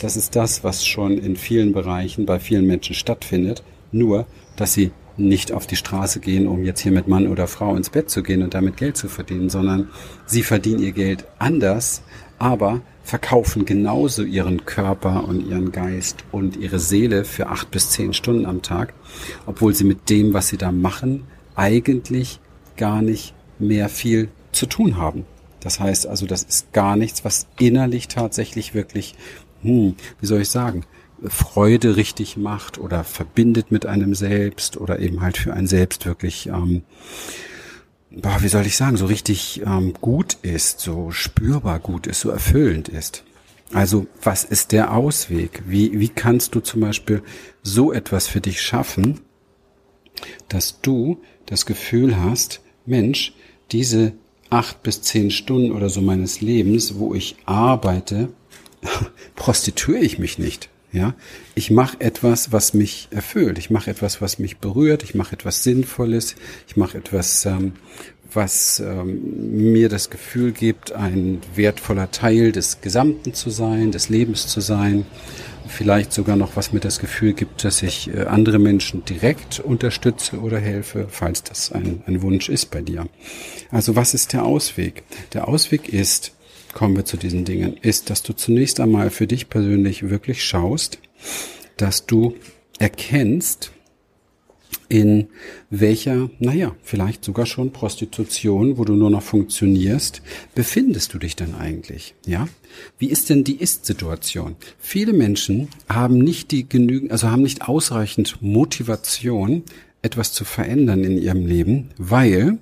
das 0.00 0.16
ist 0.16 0.34
das, 0.34 0.64
was 0.64 0.84
schon 0.84 1.16
in 1.16 1.36
vielen 1.36 1.72
Bereichen 1.72 2.26
bei 2.26 2.40
vielen 2.40 2.66
Menschen 2.66 2.94
stattfindet. 2.94 3.62
Nur, 3.92 4.26
dass 4.56 4.72
sie 4.72 4.90
nicht 5.16 5.52
auf 5.52 5.68
die 5.68 5.76
Straße 5.76 6.18
gehen, 6.18 6.48
um 6.48 6.64
jetzt 6.64 6.80
hier 6.80 6.90
mit 6.90 7.06
Mann 7.06 7.28
oder 7.28 7.46
Frau 7.46 7.76
ins 7.76 7.88
Bett 7.88 8.10
zu 8.10 8.24
gehen 8.24 8.42
und 8.42 8.52
damit 8.52 8.76
Geld 8.76 8.96
zu 8.96 9.06
verdienen, 9.06 9.48
sondern 9.48 9.90
sie 10.26 10.42
verdienen 10.42 10.82
ihr 10.82 10.90
Geld 10.90 11.24
anders, 11.38 12.02
aber 12.40 12.80
verkaufen 13.04 13.64
genauso 13.64 14.24
ihren 14.24 14.64
Körper 14.64 15.28
und 15.28 15.46
ihren 15.46 15.70
Geist 15.70 16.24
und 16.32 16.56
ihre 16.56 16.80
Seele 16.80 17.24
für 17.24 17.46
acht 17.46 17.70
bis 17.70 17.90
zehn 17.90 18.12
Stunden 18.12 18.46
am 18.46 18.60
Tag, 18.60 18.92
obwohl 19.46 19.72
sie 19.72 19.84
mit 19.84 20.10
dem, 20.10 20.34
was 20.34 20.48
sie 20.48 20.56
da 20.56 20.72
machen, 20.72 21.24
eigentlich 21.54 22.40
gar 22.76 23.02
nicht 23.02 23.34
mehr 23.60 23.88
viel 23.88 24.30
zu 24.50 24.66
tun 24.66 24.96
haben. 24.96 25.26
Das 25.64 25.80
heißt 25.80 26.06
also, 26.06 26.26
das 26.26 26.44
ist 26.44 26.72
gar 26.72 26.94
nichts, 26.94 27.24
was 27.24 27.48
innerlich 27.58 28.06
tatsächlich 28.06 28.74
wirklich, 28.74 29.16
hm, 29.62 29.96
wie 30.20 30.26
soll 30.26 30.42
ich 30.42 30.50
sagen, 30.50 30.84
Freude 31.26 31.96
richtig 31.96 32.36
macht 32.36 32.78
oder 32.78 33.02
verbindet 33.02 33.70
mit 33.72 33.86
einem 33.86 34.14
selbst 34.14 34.76
oder 34.76 34.98
eben 34.98 35.22
halt 35.22 35.38
für 35.38 35.54
ein 35.54 35.66
Selbst 35.66 36.06
wirklich 36.06 36.48
ähm, 36.48 36.82
boah, 38.10 38.42
wie 38.42 38.48
soll 38.48 38.66
ich 38.66 38.76
sagen, 38.76 38.96
so 38.96 39.06
richtig 39.06 39.62
ähm, 39.64 39.94
gut 40.00 40.38
ist, 40.42 40.80
so 40.80 41.10
spürbar 41.10 41.80
gut 41.80 42.06
ist, 42.06 42.20
so 42.20 42.30
erfüllend 42.30 42.88
ist. 42.88 43.24
Also 43.72 44.06
was 44.22 44.44
ist 44.44 44.72
der 44.72 44.94
Ausweg? 44.94 45.62
Wie, 45.66 45.98
wie 45.98 46.08
kannst 46.08 46.54
du 46.54 46.60
zum 46.60 46.80
Beispiel 46.80 47.22
so 47.62 47.92
etwas 47.92 48.28
für 48.28 48.40
dich 48.40 48.60
schaffen, 48.60 49.20
dass 50.48 50.80
du 50.80 51.20
das 51.46 51.66
Gefühl 51.66 52.16
hast, 52.18 52.60
Mensch, 52.86 53.34
diese 53.72 54.12
acht 54.54 54.82
bis 54.82 55.02
zehn 55.02 55.30
Stunden 55.30 55.72
oder 55.72 55.88
so 55.88 56.00
meines 56.00 56.40
Lebens, 56.40 56.98
wo 56.98 57.14
ich 57.14 57.36
arbeite, 57.44 58.28
prostituiere 59.34 60.04
ich 60.04 60.18
mich 60.18 60.38
nicht. 60.38 60.68
Ja, 60.92 61.14
ich 61.56 61.72
mache 61.72 62.00
etwas, 62.00 62.52
was 62.52 62.72
mich 62.72 63.08
erfüllt. 63.10 63.58
Ich 63.58 63.68
mache 63.68 63.90
etwas, 63.90 64.22
was 64.22 64.38
mich 64.38 64.58
berührt. 64.58 65.02
Ich 65.02 65.16
mache 65.16 65.32
etwas 65.34 65.64
Sinnvolles. 65.64 66.36
Ich 66.68 66.76
mache 66.76 66.98
etwas, 66.98 67.44
ähm, 67.46 67.72
was 68.32 68.78
ähm, 68.78 69.72
mir 69.72 69.88
das 69.88 70.08
Gefühl 70.08 70.52
gibt, 70.52 70.92
ein 70.92 71.40
wertvoller 71.56 72.12
Teil 72.12 72.52
des 72.52 72.80
Gesamten 72.80 73.34
zu 73.34 73.50
sein, 73.50 73.90
des 73.90 74.08
Lebens 74.08 74.46
zu 74.46 74.60
sein. 74.60 75.04
Vielleicht 75.74 76.12
sogar 76.12 76.36
noch, 76.36 76.54
was 76.54 76.72
mir 76.72 76.78
das 76.78 77.00
Gefühl 77.00 77.32
gibt, 77.32 77.64
dass 77.64 77.82
ich 77.82 78.08
äh, 78.08 78.26
andere 78.26 78.60
Menschen 78.60 79.04
direkt 79.04 79.58
unterstütze 79.58 80.38
oder 80.38 80.60
helfe, 80.60 81.08
falls 81.10 81.42
das 81.42 81.72
ein, 81.72 82.04
ein 82.06 82.22
Wunsch 82.22 82.48
ist 82.48 82.70
bei 82.70 82.80
dir. 82.80 83.08
Also 83.72 83.96
was 83.96 84.14
ist 84.14 84.32
der 84.32 84.44
Ausweg? 84.44 85.02
Der 85.32 85.48
Ausweg 85.48 85.88
ist, 85.88 86.32
kommen 86.74 86.94
wir 86.94 87.04
zu 87.04 87.16
diesen 87.16 87.44
Dingen, 87.44 87.76
ist, 87.76 88.08
dass 88.08 88.22
du 88.22 88.34
zunächst 88.34 88.78
einmal 88.78 89.10
für 89.10 89.26
dich 89.26 89.48
persönlich 89.48 90.08
wirklich 90.08 90.44
schaust, 90.44 91.00
dass 91.76 92.06
du 92.06 92.36
erkennst, 92.78 93.72
in 94.94 95.26
welcher, 95.70 96.30
naja, 96.38 96.76
vielleicht 96.84 97.24
sogar 97.24 97.46
schon 97.46 97.72
Prostitution, 97.72 98.78
wo 98.78 98.84
du 98.84 98.94
nur 98.94 99.10
noch 99.10 99.24
funktionierst, 99.24 100.22
befindest 100.54 101.12
du 101.12 101.18
dich 101.18 101.34
denn 101.34 101.56
eigentlich? 101.56 102.14
Ja? 102.26 102.46
Wie 102.96 103.08
ist 103.10 103.28
denn 103.28 103.42
die 103.42 103.56
Ist-Situation? 103.56 104.54
Viele 104.78 105.12
Menschen 105.12 105.66
haben 105.88 106.18
nicht 106.18 106.52
die 106.52 106.68
genügend, 106.68 107.10
also 107.10 107.28
haben 107.28 107.42
nicht 107.42 107.66
ausreichend 107.68 108.40
Motivation, 108.40 109.64
etwas 110.00 110.32
zu 110.32 110.44
verändern 110.44 111.02
in 111.02 111.18
ihrem 111.18 111.44
Leben, 111.44 111.90
weil 111.98 112.58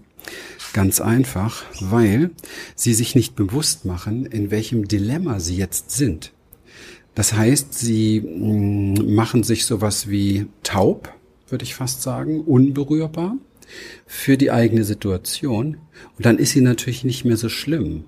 Ganz 0.72 1.02
einfach, 1.02 1.64
weil 1.80 2.30
sie 2.76 2.94
sich 2.94 3.14
nicht 3.14 3.36
bewusst 3.36 3.84
machen, 3.84 4.24
in 4.24 4.50
welchem 4.50 4.88
Dilemma 4.88 5.38
sie 5.38 5.56
jetzt 5.56 5.90
sind. 5.90 6.32
Das 7.14 7.34
heißt, 7.34 7.74
sie 7.74 8.22
mm, 8.22 9.14
machen 9.14 9.42
sich 9.42 9.66
sowas 9.66 10.08
wie 10.08 10.46
taub, 10.62 11.12
würde 11.52 11.64
ich 11.64 11.74
fast 11.74 12.02
sagen, 12.02 12.40
unberührbar 12.40 13.36
für 14.06 14.36
die 14.36 14.50
eigene 14.50 14.84
Situation. 14.84 15.76
Und 16.16 16.26
dann 16.26 16.38
ist 16.38 16.52
sie 16.52 16.60
natürlich 16.60 17.04
nicht 17.04 17.24
mehr 17.24 17.36
so 17.36 17.48
schlimm. 17.48 18.04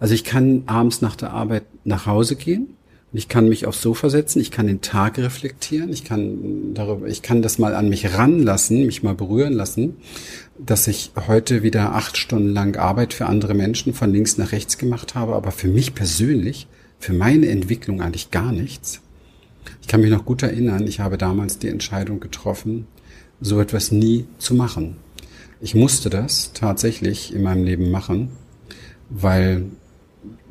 Also 0.00 0.14
ich 0.14 0.24
kann 0.24 0.62
abends 0.66 1.02
nach 1.02 1.16
der 1.16 1.30
Arbeit 1.30 1.64
nach 1.84 2.06
Hause 2.06 2.36
gehen 2.36 2.74
und 3.12 3.18
ich 3.18 3.28
kann 3.28 3.48
mich 3.48 3.66
aufs 3.66 3.80
Sofa 3.80 4.10
setzen, 4.10 4.40
ich 4.40 4.50
kann 4.50 4.66
den 4.66 4.80
Tag 4.80 5.18
reflektieren, 5.18 5.90
ich 5.90 6.04
kann 6.04 6.74
darüber, 6.74 7.06
ich 7.06 7.22
kann 7.22 7.42
das 7.42 7.58
mal 7.58 7.74
an 7.74 7.88
mich 7.88 8.14
ranlassen, 8.14 8.86
mich 8.86 9.02
mal 9.02 9.14
berühren 9.14 9.52
lassen, 9.52 9.96
dass 10.58 10.88
ich 10.88 11.12
heute 11.28 11.62
wieder 11.62 11.94
acht 11.94 12.16
Stunden 12.16 12.52
lang 12.52 12.76
Arbeit 12.76 13.14
für 13.14 13.26
andere 13.26 13.54
Menschen 13.54 13.94
von 13.94 14.12
links 14.12 14.36
nach 14.36 14.52
rechts 14.52 14.78
gemacht 14.78 15.14
habe, 15.14 15.34
aber 15.34 15.52
für 15.52 15.68
mich 15.68 15.94
persönlich, 15.94 16.66
für 16.98 17.12
meine 17.12 17.48
Entwicklung 17.48 18.02
eigentlich 18.02 18.30
gar 18.30 18.52
nichts. 18.52 19.00
Ich 19.80 19.88
kann 19.88 20.00
mich 20.00 20.10
noch 20.10 20.24
gut 20.24 20.42
erinnern, 20.42 20.86
ich 20.86 21.00
habe 21.00 21.18
damals 21.18 21.58
die 21.58 21.68
Entscheidung 21.68 22.20
getroffen, 22.20 22.86
so 23.40 23.60
etwas 23.60 23.92
nie 23.92 24.26
zu 24.38 24.54
machen. 24.54 24.96
Ich 25.60 25.74
musste 25.74 26.10
das 26.10 26.52
tatsächlich 26.52 27.34
in 27.34 27.42
meinem 27.42 27.64
Leben 27.64 27.90
machen, 27.90 28.30
weil 29.10 29.64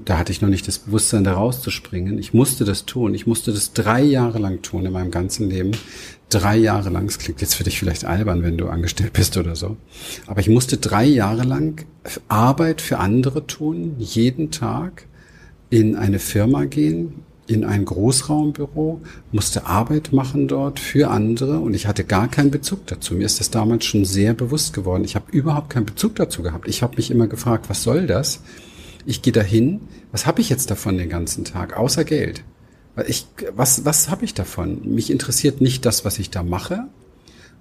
da 0.04 0.18
hatte 0.18 0.32
ich 0.32 0.42
noch 0.42 0.50
nicht 0.50 0.68
das 0.68 0.80
Bewusstsein, 0.80 1.24
da 1.24 1.34
rauszuspringen. 1.34 2.18
Ich 2.18 2.34
musste 2.34 2.66
das 2.66 2.86
tun. 2.86 3.14
Ich 3.14 3.28
musste 3.28 3.52
das 3.52 3.74
drei 3.74 4.02
Jahre 4.02 4.40
lang 4.40 4.62
tun 4.62 4.86
in 4.86 4.94
meinem 4.94 5.12
ganzen 5.12 5.50
Leben. 5.50 5.72
Drei 6.30 6.56
Jahre 6.58 6.90
lang. 6.90 7.06
Es 7.08 7.20
klingt 7.20 7.42
jetzt 7.42 7.56
für 7.56 7.64
dich 7.64 7.80
vielleicht 7.80 8.06
albern, 8.06 8.44
wenn 8.44 8.58
du 8.58 8.68
angestellt 8.68 9.14
bist 9.14 9.38
oder 9.38 9.56
so. 9.56 9.76
Aber 10.26 10.40
ich 10.40 10.50
musste 10.50 10.78
drei 10.78 11.06
Jahre 11.06 11.44
lang 11.44 11.86
Arbeit 12.28 12.82
für 12.82 13.00
andere 13.00 13.48
tun, 13.48 13.96
jeden 13.98 14.52
Tag 14.52 15.06
in 15.70 15.96
eine 15.96 16.20
Firma 16.20 16.66
gehen, 16.66 17.26
in 17.48 17.64
ein 17.64 17.86
Großraumbüro, 17.86 19.02
musste 19.32 19.66
Arbeit 19.66 20.12
machen 20.12 20.48
dort 20.48 20.80
für 20.80 21.10
andere 21.10 21.60
und 21.60 21.74
ich 21.74 21.88
hatte 21.88 22.04
gar 22.04 22.28
keinen 22.28 22.52
Bezug 22.52 22.86
dazu. 22.88 23.16
Mir 23.16 23.26
ist 23.26 23.40
das 23.40 23.50
damals 23.50 23.86
schon 23.86 24.06
sehr 24.06 24.34
bewusst 24.34 24.74
geworden. 24.74 25.04
Ich 25.04 25.16
habe 25.16 25.32
überhaupt 25.32 25.70
keinen 25.70 25.86
Bezug 25.86 26.16
dazu 26.16 26.44
gehabt. 26.44 26.68
Ich 26.68 26.84
habe 26.84 26.98
mich 26.98 27.10
immer 27.10 27.28
gefragt, 27.28 27.70
was 27.70 27.84
soll 27.84 28.06
das? 28.06 28.42
Ich 29.06 29.22
gehe 29.22 29.34
dahin, 29.34 29.82
was 30.12 30.26
habe 30.26 30.42
ich 30.42 30.50
jetzt 30.50 30.70
davon 30.70 30.98
den 30.98 31.10
ganzen 31.10 31.46
Tag, 31.46 31.78
außer 31.78 32.04
Geld? 32.04 32.44
Ich, 33.08 33.28
was 33.56 33.86
was 33.86 34.10
habe 34.10 34.26
ich 34.26 34.34
davon? 34.34 34.82
Mich 34.84 35.10
interessiert 35.10 35.62
nicht 35.62 35.86
das, 35.86 36.04
was 36.04 36.20
ich 36.20 36.30
da 36.30 36.44
mache. 36.44 36.88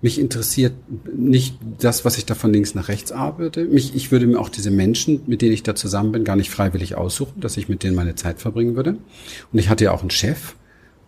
Mich 0.03 0.19
interessiert 0.19 0.75
nicht 1.15 1.59
das, 1.79 2.05
was 2.05 2.19
ich 2.19 2.27
da 2.27 2.35
von 2.35 2.53
links 2.53 2.75
nach 2.75 2.89
rechts 2.89 3.13
arbeite. 3.13 3.65
Mich, 3.65 3.95
ich 3.95 4.13
würde 4.13 4.27
mir 4.27 4.39
auch 4.39 4.51
diese 4.51 4.71
Menschen, 4.71 5.23
mit 5.27 5.41
denen 5.41 5.55
ich 5.55 5.63
da 5.63 5.75
zusammen 5.75 6.13
bin, 6.13 6.25
gar 6.25 6.37
nicht 6.37 6.51
freiwillig 6.51 6.97
aussuchen, 6.97 7.41
dass 7.41 7.57
ich 7.57 7.69
mit 7.69 7.83
denen 7.83 7.97
meine 7.97 8.15
Zeit 8.15 8.39
verbringen 8.39 8.77
würde. 8.77 8.97
Und 9.53 9.59
ich 9.59 9.69
hatte 9.69 9.85
ja 9.85 9.93
auch 9.93 10.03
einen 10.03 10.11
Chef, 10.11 10.55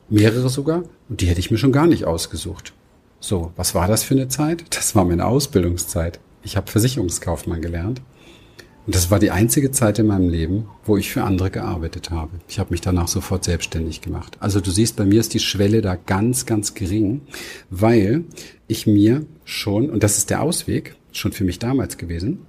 mehrere 0.08 0.48
sogar, 0.48 0.84
und 1.08 1.20
die 1.20 1.26
hätte 1.26 1.40
ich 1.40 1.50
mir 1.50 1.58
schon 1.58 1.72
gar 1.72 1.86
nicht 1.86 2.06
ausgesucht. 2.06 2.72
So, 3.20 3.52
was 3.56 3.74
war 3.74 3.88
das 3.88 4.04
für 4.04 4.14
eine 4.14 4.28
Zeit? 4.28 4.64
Das 4.70 4.94
war 4.94 5.04
meine 5.04 5.26
Ausbildungszeit. 5.26 6.18
Ich 6.42 6.56
habe 6.56 6.70
Versicherungskaufmann 6.70 7.60
gelernt. 7.60 8.00
Und 8.88 8.94
das 8.94 9.10
war 9.10 9.18
die 9.18 9.30
einzige 9.30 9.70
Zeit 9.70 9.98
in 9.98 10.06
meinem 10.06 10.30
Leben, 10.30 10.66
wo 10.82 10.96
ich 10.96 11.12
für 11.12 11.22
andere 11.22 11.50
gearbeitet 11.50 12.10
habe. 12.10 12.30
Ich 12.48 12.58
habe 12.58 12.70
mich 12.70 12.80
danach 12.80 13.06
sofort 13.06 13.44
selbstständig 13.44 14.00
gemacht. 14.00 14.38
Also 14.40 14.62
du 14.62 14.70
siehst, 14.70 14.96
bei 14.96 15.04
mir 15.04 15.20
ist 15.20 15.34
die 15.34 15.40
Schwelle 15.40 15.82
da 15.82 15.94
ganz, 15.94 16.46
ganz 16.46 16.72
gering, 16.72 17.20
weil 17.68 18.24
ich 18.66 18.86
mir 18.86 19.26
schon, 19.44 19.90
und 19.90 20.02
das 20.02 20.16
ist 20.16 20.30
der 20.30 20.40
Ausweg, 20.40 20.96
schon 21.12 21.32
für 21.32 21.44
mich 21.44 21.58
damals 21.58 21.98
gewesen, 21.98 22.46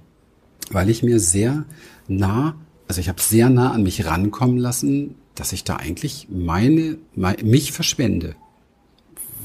weil 0.70 0.88
ich 0.88 1.02
mir 1.02 1.20
sehr 1.20 1.66
nah, 2.08 2.58
also 2.88 3.02
ich 3.02 3.10
habe 3.10 3.20
sehr 3.20 3.50
nah 3.50 3.72
an 3.72 3.82
mich 3.82 4.06
rankommen 4.06 4.56
lassen, 4.56 5.16
dass 5.34 5.52
ich 5.52 5.64
da 5.64 5.76
eigentlich 5.76 6.28
meine, 6.30 6.96
meine 7.14 7.44
mich 7.44 7.70
verschwende, 7.70 8.34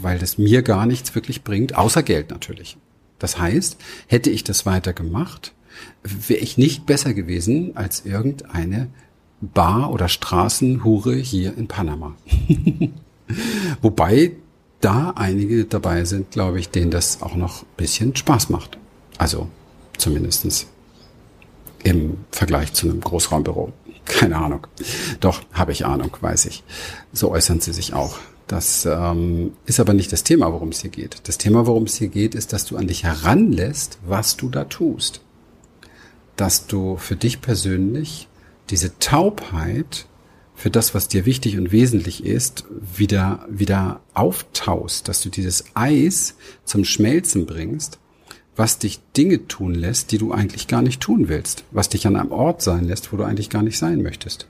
weil 0.02 0.18
das 0.18 0.38
mir 0.38 0.62
gar 0.62 0.86
nichts 0.86 1.14
wirklich 1.14 1.44
bringt, 1.44 1.76
außer 1.76 2.04
Geld 2.04 2.30
natürlich. 2.30 2.78
Das 3.20 3.38
heißt, 3.38 3.76
hätte 4.08 4.30
ich 4.30 4.46
das 4.46 4.66
weiter 4.66 4.94
gemacht, 4.94 5.55
wäre 6.04 6.40
ich 6.40 6.58
nicht 6.58 6.86
besser 6.86 7.14
gewesen 7.14 7.76
als 7.76 8.06
irgendeine 8.06 8.90
Bar- 9.42 9.92
oder 9.92 10.08
Straßenhure 10.08 11.16
hier 11.16 11.58
in 11.58 11.68
Panama. 11.68 12.16
Wobei 13.82 14.32
da 14.82 15.12
einige 15.16 15.66
dabei 15.66 16.06
sind, 16.06 16.32
glaube 16.32 16.60
ich, 16.60 16.70
denen 16.70 16.92
das 16.92 17.22
auch 17.22 17.36
noch 17.36 17.64
ein 17.64 17.68
bisschen 17.78 18.16
Spaß 18.16 18.50
macht. 18.50 18.78
Also 19.18 19.50
zumindestens 19.98 20.68
im 21.84 22.18
Vergleich 22.32 22.74
zu 22.74 22.90
einem 22.90 23.02
Großraumbüro. 23.02 23.72
Keine 24.06 24.38
Ahnung. 24.38 24.68
Doch, 25.20 25.42
habe 25.54 25.72
ich 25.72 25.86
Ahnung, 25.86 26.16
weiß 26.20 26.46
ich. 26.46 26.64
So 27.12 27.32
äußern 27.32 27.62
sie 27.62 27.74
sich 27.74 27.94
auch. 27.94 28.18
Das 28.48 28.86
ähm, 28.86 29.54
ist 29.66 29.80
aber 29.80 29.94
nicht 29.94 30.12
das 30.12 30.24
Thema, 30.24 30.52
worum 30.54 30.70
es 30.70 30.82
hier 30.82 30.92
geht. 30.92 31.28
Das 31.28 31.40
Thema, 31.40 31.66
worum 31.66 31.84
es 31.84 31.96
hier 31.96 32.10
geht, 32.10 32.36
ist, 32.36 32.54
dass 32.54 32.66
du 32.66 32.78
an 32.78 32.88
dich 32.88 33.04
heranlässt, 33.04 33.98
was 34.06 34.38
du 34.38 34.50
da 34.50 34.66
tust 34.66 35.22
dass 36.36 36.68
du 36.68 36.98
für 36.98 37.16
dich 37.16 37.42
persönlich 37.42 38.28
diese 38.70 38.98
Taubheit 39.00 40.08
für 40.56 40.70
das, 40.70 40.96
was 40.96 41.08
dir 41.08 41.26
wichtig 41.26 41.58
und 41.58 41.72
wesentlich 41.72 42.26
ist, 42.26 42.66
wieder, 42.96 43.46
wieder 43.50 44.00
auftaust, 44.14 45.08
dass 45.08 45.22
du 45.22 45.30
dieses 45.30 45.66
Eis 45.74 46.36
zum 46.64 46.86
Schmelzen 46.86 47.46
bringst, 47.46 48.00
was 48.56 48.80
dich 48.80 49.02
Dinge 49.18 49.48
tun 49.48 49.76
lässt, 49.76 50.12
die 50.12 50.18
du 50.18 50.32
eigentlich 50.32 50.68
gar 50.68 50.82
nicht 50.82 51.02
tun 51.02 51.28
willst, 51.28 51.66
was 51.72 51.90
dich 51.90 52.08
an 52.08 52.16
einem 52.16 52.32
Ort 52.32 52.62
sein 52.62 52.86
lässt, 52.86 53.12
wo 53.12 53.18
du 53.18 53.24
eigentlich 53.24 53.50
gar 53.50 53.64
nicht 53.64 53.78
sein 53.78 54.02
möchtest. 54.02 54.48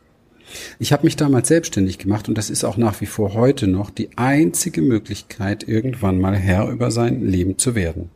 Ich 0.77 0.93
habe 0.93 1.03
mich 1.03 1.15
damals 1.15 1.47
selbstständig 1.47 1.97
gemacht 1.97 2.29
und 2.29 2.37
das 2.37 2.51
ist 2.51 2.63
auch 2.63 2.77
nach 2.77 3.01
wie 3.01 3.07
vor 3.07 3.33
heute 3.33 3.67
noch 3.67 3.89
die 3.89 4.15
einzige 4.15 4.83
Möglichkeit, 4.83 5.67
irgendwann 5.67 6.21
mal 6.21 6.35
Herr 6.35 6.69
über 6.69 6.91
sein 6.91 7.25
Leben 7.25 7.57
zu 7.57 7.73
werden. 7.73 8.11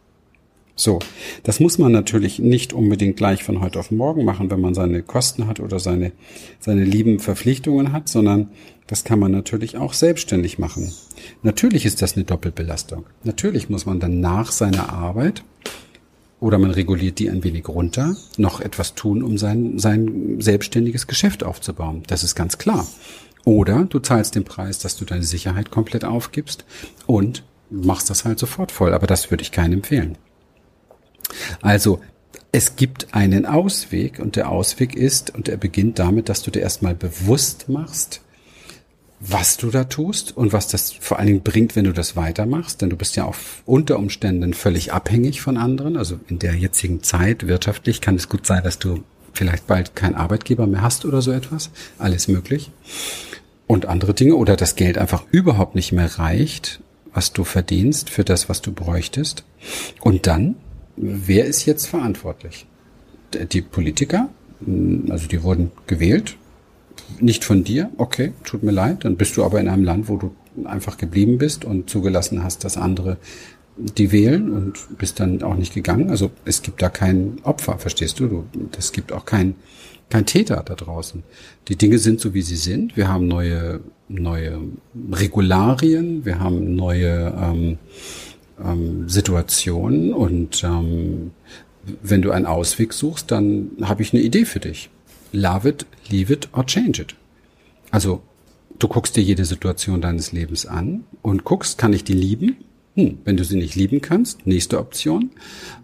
So, 0.80 1.00
das 1.44 1.60
muss 1.60 1.78
man 1.78 1.92
natürlich 1.92 2.40
nicht 2.40 2.72
unbedingt 2.72 3.18
gleich 3.18 3.44
von 3.44 3.60
heute 3.60 3.78
auf 3.80 3.92
morgen 3.92 4.24
machen, 4.24 4.50
wenn 4.50 4.62
man 4.62 4.74
seine 4.74 5.04
Kosten 5.04 5.46
hat 5.46 5.60
oder 5.60 5.78
seine, 5.78 6.14
seine 6.62 6.86
lieben 6.86 7.20
Verpflichtungen 7.20 7.92
hat, 7.92 8.08
sondern 8.08 8.48
das 8.88 9.04
kann 9.04 9.20
man 9.20 9.34
natürlich 9.34 9.76
auch 9.76 9.92
selbstständig 9.92 10.58
machen. 10.58 10.94
Natürlich 11.44 11.86
ist 11.86 12.02
das 12.02 12.16
eine 12.16 12.24
Doppelbelastung. 12.24 13.06
Natürlich 13.26 13.70
muss 13.70 13.86
man 13.86 14.00
dann 14.00 14.22
nach 14.22 14.54
seiner 14.54 14.94
Arbeit 14.94 15.44
oder 16.40 16.58
man 16.58 16.72
reguliert 16.72 17.20
die 17.20 17.30
ein 17.30 17.44
wenig 17.44 17.68
runter, 17.68 18.16
noch 18.38 18.62
etwas 18.62 18.96
tun, 18.96 19.22
um 19.22 19.38
sein, 19.38 19.80
sein 19.80 20.40
selbstständiges 20.40 21.08
Geschäft 21.08 21.44
aufzubauen. 21.44 22.04
Das 22.08 22.24
ist 22.24 22.36
ganz 22.36 22.58
klar. 22.58 22.88
Oder 23.44 23.84
du 23.84 24.00
zahlst 24.00 24.36
den 24.36 24.46
Preis, 24.46 24.80
dass 24.80 24.96
du 24.96 25.04
deine 25.04 25.24
Sicherheit 25.24 25.72
komplett 25.72 26.06
aufgibst 26.06 26.64
und 27.06 27.44
machst 27.70 28.10
das 28.10 28.24
halt 28.24 28.40
sofort 28.40 28.72
voll. 28.72 28.94
Aber 28.94 29.08
das 29.08 29.30
würde 29.30 29.42
ich 29.42 29.52
keinem 29.52 29.80
empfehlen. 29.80 30.18
Also 31.62 32.02
es 32.52 32.76
gibt 32.76 33.14
einen 33.14 33.46
Ausweg 33.46 34.20
und 34.20 34.36
der 34.36 34.50
Ausweg 34.50 34.96
ist, 34.96 35.36
und 35.36 35.50
er 35.50 35.58
beginnt 35.58 36.00
damit, 36.00 36.30
dass 36.30 36.42
du 36.42 36.52
dir 36.52 36.62
erstmal 36.62 36.96
bewusst 36.96 37.70
machst, 37.70 38.22
was 39.20 39.58
du 39.58 39.70
da 39.70 39.84
tust 39.84 40.36
und 40.36 40.54
was 40.54 40.68
das 40.68 40.94
vor 40.94 41.20
allen 41.20 41.28
Dingen 41.28 41.44
bringt, 41.44 41.76
wenn 41.76 41.84
du 41.84 41.92
das 41.92 42.16
weitermachst. 42.16 42.82
Denn 42.82 42.90
du 42.90 42.96
bist 42.96 43.16
ja 43.16 43.26
auch 43.26 43.36
unter 43.66 44.00
Umständen 44.00 44.54
völlig 44.54 44.94
abhängig 44.94 45.42
von 45.42 45.58
anderen. 45.58 45.98
Also 45.98 46.20
in 46.30 46.40
der 46.40 46.56
jetzigen 46.56 47.04
Zeit 47.04 47.48
wirtschaftlich 47.48 48.02
kann 48.02 48.16
es 48.16 48.30
gut 48.30 48.46
sein, 48.46 48.64
dass 48.64 48.80
du 48.80 49.04
vielleicht 49.34 49.68
bald 49.68 49.96
keinen 49.96 50.16
Arbeitgeber 50.16 50.68
mehr 50.68 50.82
hast 50.82 51.06
oder 51.06 51.22
so 51.22 51.32
etwas. 51.32 51.70
Alles 51.98 52.28
möglich. 52.28 52.72
Und 53.68 53.86
andere 53.86 54.14
Dinge 54.14 54.36
oder 54.36 54.56
das 54.56 54.76
Geld 54.76 54.98
einfach 54.98 55.24
überhaupt 55.32 55.76
nicht 55.76 55.92
mehr 55.92 56.18
reicht, 56.18 56.80
was 57.14 57.34
du 57.34 57.44
verdienst 57.44 58.10
für 58.10 58.24
das, 58.24 58.50
was 58.50 58.62
du 58.62 58.72
bräuchtest. 58.72 59.44
Und 60.00 60.28
dann, 60.28 60.56
wer 61.00 61.46
ist 61.46 61.65
jetzt 61.65 61.88
verantwortlich? 61.88 62.65
Die 63.34 63.62
Politiker, 63.62 64.29
also 65.10 65.27
die 65.27 65.44
wurden 65.44 65.72
gewählt, 65.88 66.36
nicht 67.20 67.44
von 67.44 67.63
dir, 67.63 67.89
okay, 67.98 68.34
tut 68.44 68.63
mir 68.63 68.72
leid, 68.72 69.06
dann 69.06 69.15
bist 69.15 69.38
du 69.38 69.44
aber 69.44 69.60
in 69.60 69.68
einem 69.68 69.84
Land, 69.84 70.10
wo 70.10 70.18
du 70.18 70.36
einfach 70.65 70.98
geblieben 70.98 71.38
bist 71.38 71.65
und 71.65 71.89
zugelassen 71.89 72.44
hast, 72.44 72.63
dass 72.63 72.77
andere 72.77 73.18
die 73.77 74.12
wählen 74.12 74.51
und 74.51 74.98
bist 74.98 75.20
dann 75.22 75.41
auch 75.41 75.56
nicht 75.56 75.74
gegangen. 75.74 76.10
Also 76.10 76.32
es 76.44 76.62
gibt 76.62 76.82
da 76.82 76.89
kein 76.89 77.38
Opfer, 77.44 77.77
verstehst 77.77 78.20
du? 78.20 78.27
du 78.27 78.46
es 78.77 78.91
gibt 78.91 79.13
auch 79.13 79.24
kein, 79.24 79.56
kein 80.10 80.25
Täter 80.25 80.62
da 80.65 80.75
draußen. 80.75 81.24
Die 81.70 81.77
Dinge 81.77 81.98
sind 81.98 82.20
so, 82.20 82.34
wie 82.34 82.41
sie 82.41 82.58
sind. 82.58 82.98
Wir 82.98 83.08
haben 83.08 83.27
neue, 83.27 83.79
neue 84.10 84.60
Regularien, 85.12 86.25
wir 86.25 86.39
haben 86.39 86.75
neue 86.75 87.34
ähm, 87.41 87.77
ähm, 88.63 89.10
Situationen 89.10 90.13
und 90.13 90.63
ähm, 90.63 91.32
wenn 92.04 92.22
du 92.22 92.32
einen 92.32 92.46
Ausweg 92.46 92.94
suchst, 92.94 93.32
dann 93.32 93.72
habe 93.82 94.01
ich 94.01 94.13
eine 94.13 94.22
Idee 94.22 94.46
für 94.46 94.60
dich 94.60 94.89
love 95.32 95.68
it, 95.68 95.86
leave 96.10 96.32
it 96.32 96.50
or 96.54 96.66
change 96.66 97.01
it. 97.01 97.16
Also 97.92 98.22
du 98.78 98.88
guckst 98.88 99.16
dir 99.16 99.24
jede 99.24 99.46
Situation 99.46 100.01
deines 100.01 100.32
Lebens 100.32 100.66
an 100.66 101.04
und 101.22 101.44
guckst, 101.44 101.78
kann 101.78 101.94
ich 101.94 102.04
die 102.04 102.13
lieben? 102.13 102.58
Hm, 102.96 103.20
wenn 103.24 103.38
du 103.38 103.44
sie 103.44 103.58
nicht 103.58 103.75
lieben 103.75 104.01
kannst, 104.01 104.48
nächste 104.48 104.80
Option. 104.80 105.32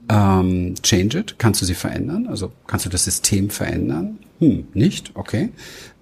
Ähm, 0.09 0.75
change 0.81 1.19
it, 1.19 1.35
kannst 1.37 1.61
du 1.61 1.65
sie 1.65 1.75
verändern? 1.75 2.27
Also 2.27 2.51
kannst 2.67 2.85
du 2.85 2.89
das 2.89 3.05
System 3.05 3.49
verändern? 3.49 4.19
Hm, 4.39 4.67
nicht? 4.73 5.11
Okay. 5.13 5.49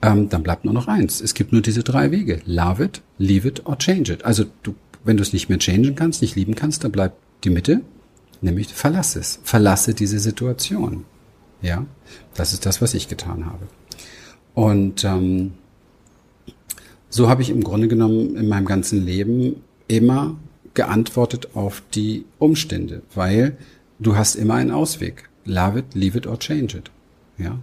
Ähm, 0.01 0.29
dann 0.29 0.43
bleibt 0.43 0.65
nur 0.65 0.73
noch 0.73 0.87
eins. 0.87 1.21
Es 1.21 1.33
gibt 1.33 1.51
nur 1.51 1.61
diese 1.61 1.83
drei 1.83 2.11
Wege. 2.11 2.41
Love 2.45 2.83
it, 2.83 3.01
leave 3.17 3.47
it 3.47 3.65
or 3.65 3.77
change 3.77 4.11
it. 4.11 4.25
Also 4.25 4.45
du, 4.63 4.75
wenn 5.03 5.17
du 5.17 5.23
es 5.23 5.33
nicht 5.33 5.49
mehr 5.49 5.59
changen 5.59 5.95
kannst, 5.95 6.21
nicht 6.21 6.35
lieben 6.35 6.55
kannst, 6.55 6.83
dann 6.83 6.91
bleibt 6.91 7.17
die 7.43 7.49
Mitte, 7.49 7.81
nämlich 8.41 8.67
verlasse 8.73 9.19
es. 9.19 9.39
Verlasse 9.43 9.93
diese 9.93 10.19
Situation. 10.19 11.05
Ja, 11.61 11.85
das 12.35 12.53
ist 12.53 12.65
das, 12.65 12.81
was 12.81 12.93
ich 12.93 13.07
getan 13.07 13.45
habe. 13.45 13.67
Und 14.53 15.03
ähm, 15.03 15.53
so 17.09 17.29
habe 17.29 17.41
ich 17.41 17.49
im 17.49 17.63
Grunde 17.63 17.87
genommen 17.87 18.35
in 18.35 18.47
meinem 18.47 18.65
ganzen 18.65 19.03
Leben 19.05 19.63
immer 19.87 20.35
geantwortet 20.73 21.55
auf 21.55 21.83
die 21.93 22.25
Umstände, 22.39 23.03
weil 23.13 23.57
du 23.99 24.15
hast 24.15 24.35
immer 24.35 24.55
einen 24.55 24.71
Ausweg. 24.71 25.29
Love 25.45 25.79
it, 25.79 25.85
leave 25.93 26.17
it 26.17 26.27
or 26.27 26.39
change 26.39 26.77
it. 26.77 26.91
Ja. 27.37 27.59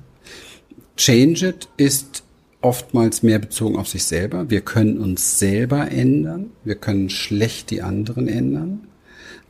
Change 0.96 1.48
it 1.48 1.68
ist 1.76 2.22
oftmals 2.62 3.22
mehr 3.22 3.38
bezogen 3.38 3.76
auf 3.76 3.88
sich 3.88 4.04
selber. 4.04 4.50
Wir 4.50 4.60
können 4.60 4.98
uns 4.98 5.38
selber 5.38 5.90
ändern. 5.90 6.50
Wir 6.64 6.74
können 6.74 7.10
schlecht 7.10 7.70
die 7.70 7.82
anderen 7.82 8.28
ändern. 8.28 8.88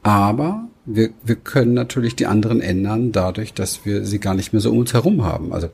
Aber 0.03 0.69
wir, 0.87 1.11
wir 1.23 1.37
können 1.37 1.75
natürlich 1.75 2.17
die 2.17 2.27
anderen 2.27 2.61
ändern, 2.61 3.13
dadurch, 3.13 3.53
dass 3.53 3.85
wir 3.85 4.05
sie 4.05 4.19
gar 4.19 4.35
nicht 4.35 4.53
mehr 4.53 4.61
so 4.61 4.71
um 4.71 4.79
uns 4.79 4.95
herum 4.95 5.25
haben. 5.25 5.53
Also 5.53 5.69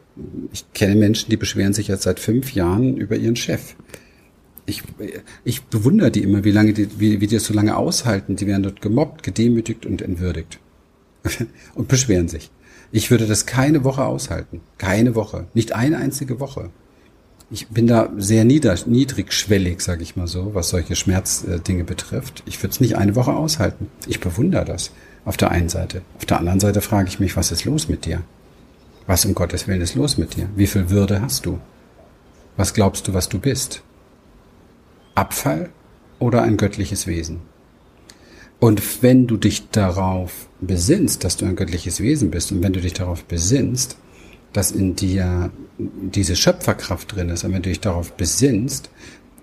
ich 0.53 0.65
kenne 0.73 0.97
Menschen, 0.97 1.31
die 1.31 1.37
beschweren 1.37 1.73
sich 1.73 1.89
jetzt 1.89 2.03
seit 2.03 2.19
fünf 2.19 2.53
Jahren 2.55 2.97
über 2.97 3.17
ihren 3.17 3.37
Chef. 3.37 3.77
Ich, 4.65 4.83
ich 5.45 5.63
bewundere 5.65 6.11
die 6.11 6.23
immer, 6.23 6.43
wie 6.43 6.51
lange 6.51 6.73
die, 6.73 6.89
wie, 6.99 7.21
wie 7.21 7.27
die 7.29 7.37
das 7.37 7.45
so 7.45 7.55
lange 7.55 7.77
aushalten. 7.77 8.35
Die 8.35 8.49
werden 8.49 8.65
dort 8.65 8.81
gemobbt, 8.81 9.23
gedemütigt 9.23 9.87
und 9.87 10.03
entwürdigt. 10.03 10.59
und 11.75 11.87
beschweren 11.89 12.29
sich. 12.29 12.51
Ich 12.91 13.11
würde 13.11 13.27
das 13.27 13.47
keine 13.47 13.85
Woche 13.85 14.05
aushalten. 14.05 14.61
Keine 14.79 15.15
Woche. 15.15 15.47
Nicht 15.55 15.73
eine 15.73 15.99
einzige 15.99 16.41
Woche 16.41 16.71
ich 17.51 17.69
bin 17.69 17.87
da 17.87 18.11
sehr 18.17 18.45
nieder, 18.45 18.77
niedrigschwellig, 18.87 19.81
sage 19.81 20.03
ich 20.03 20.17
mal 20.17 20.27
so, 20.27 20.55
was 20.55 20.71
solche 20.71 20.97
Schmerzdinge 20.97 21.85
betrifft. 21.85 22.43
Ich 22.47 22.61
würde 22.63 22.73
es 22.73 22.81
nicht 22.81 22.97
eine 22.97 23.15
Woche 23.15 23.35
aushalten. 23.35 23.89
Ich 24.07 24.21
bewundere 24.21 24.65
das 24.65 24.91
auf 25.25 25.37
der 25.37 25.51
einen 25.53 25.69
Seite. 25.69 26.03
Auf 26.19 26.27
der 26.27 26.39
anderen 26.39 26.61
Seite 26.61 26.81
frage 26.81 27.09
ich 27.09 27.21
mich, 27.21 27.37
was 27.37 27.53
ist 27.53 27.65
los 27.65 27.89
mit 27.89 28.05
dir? 28.05 28.23
Was 29.07 29.25
um 29.25 29.35
Gottes 29.35 29.69
Willen 29.69 29.81
ist 29.81 29.95
los 29.95 30.19
mit 30.19 30.35
dir? 30.37 30.49
Wie 30.57 30.67
viel 30.67 30.91
Würde 30.91 31.23
hast 31.23 31.47
du? 31.47 31.61
Was 32.57 32.75
glaubst 32.75 33.07
du, 33.07 33.15
was 33.15 33.29
du 33.29 33.39
bist? 33.39 33.83
Abfall 35.15 35.71
oder 36.19 36.43
ein 36.43 36.57
göttliches 36.57 37.07
Wesen? 37.07 37.41
Und 38.59 39.03
wenn 39.03 39.27
du 39.27 39.37
dich 39.37 39.71
darauf 39.71 40.49
besinnst, 40.61 41.23
dass 41.23 41.37
du 41.37 41.45
ein 41.45 41.57
göttliches 41.57 42.01
Wesen 42.01 42.31
bist, 42.31 42.51
und 42.51 42.63
wenn 42.63 42.73
du 42.73 42.81
dich 42.81 42.95
darauf 42.95 43.25
besinnst, 43.25 43.99
dass 44.57 44.71
in 44.71 44.97
dir 44.97 45.51
diese 45.79 46.35
Schöpferkraft 46.35 47.15
drin 47.15 47.29
ist, 47.29 47.45
wenn 47.45 47.53
du 47.53 47.61
dich 47.61 47.81
darauf 47.81 48.13
besinnst, 48.13 48.89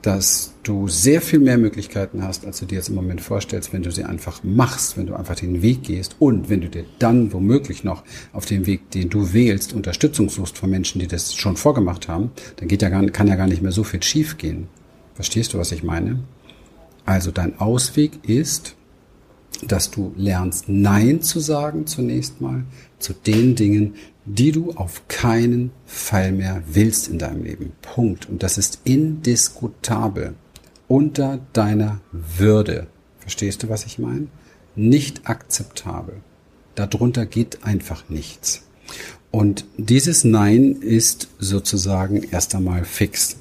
dass 0.01 0.53
du 0.63 0.87
sehr 0.87 1.21
viel 1.21 1.39
mehr 1.39 1.59
Möglichkeiten 1.59 2.23
hast, 2.23 2.45
als 2.45 2.59
du 2.59 2.65
dir 2.65 2.75
jetzt 2.75 2.89
im 2.89 2.95
Moment 2.95 3.21
vorstellst, 3.21 3.71
wenn 3.73 3.83
du 3.83 3.91
sie 3.91 4.03
einfach 4.03 4.43
machst, 4.43 4.97
wenn 4.97 5.05
du 5.05 5.13
einfach 5.13 5.35
den 5.35 5.61
Weg 5.61 5.83
gehst 5.83 6.15
und 6.17 6.49
wenn 6.49 6.61
du 6.61 6.67
dir 6.67 6.85
dann 6.97 7.31
womöglich 7.31 7.83
noch 7.83 8.03
auf 8.33 8.45
dem 8.45 8.65
Weg, 8.65 8.89
den 8.89 9.09
du 9.09 9.33
wählst, 9.33 9.73
Unterstützung 9.73 10.29
suchst 10.29 10.57
von 10.57 10.71
Menschen, 10.71 10.99
die 10.99 11.07
das 11.07 11.35
schon 11.35 11.57
vorgemacht 11.57 12.07
haben, 12.07 12.31
dann 12.55 12.67
geht 12.67 12.81
ja 12.81 12.89
gar, 12.89 13.05
kann 13.05 13.27
ja 13.27 13.35
gar 13.35 13.47
nicht 13.47 13.61
mehr 13.61 13.71
so 13.71 13.83
viel 13.83 14.01
schief 14.01 14.37
gehen. 14.37 14.67
Verstehst 15.13 15.53
du, 15.53 15.59
was 15.59 15.71
ich 15.71 15.83
meine? 15.83 16.23
Also 17.05 17.29
dein 17.29 17.59
Ausweg 17.59 18.27
ist, 18.27 18.75
dass 19.67 19.91
du 19.91 20.13
lernst, 20.15 20.69
Nein 20.69 21.21
zu 21.21 21.39
sagen 21.39 21.87
zunächst 21.87 22.41
mal 22.41 22.63
zu 22.99 23.13
den 23.13 23.55
Dingen, 23.55 23.95
die 24.25 24.51
du 24.51 24.71
auf 24.71 25.07
keinen 25.07 25.71
Fall 25.85 26.31
mehr 26.31 26.63
willst 26.67 27.07
in 27.07 27.19
deinem 27.19 27.43
Leben. 27.43 27.73
Punkt. 27.81 28.29
Und 28.29 28.43
das 28.43 28.57
ist 28.57 28.79
indiskutabel. 28.83 30.35
Unter 30.87 31.39
deiner 31.53 32.01
Würde. 32.11 32.87
Verstehst 33.19 33.63
du, 33.63 33.69
was 33.69 33.85
ich 33.85 33.99
meine? 33.99 34.27
Nicht 34.75 35.27
akzeptabel. 35.27 36.21
Darunter 36.75 37.25
geht 37.25 37.63
einfach 37.63 38.09
nichts. 38.09 38.63
Und 39.31 39.65
dieses 39.77 40.23
Nein 40.23 40.73
ist 40.73 41.29
sozusagen 41.39 42.23
erst 42.23 42.53
einmal 42.53 42.85
fix. 42.85 43.37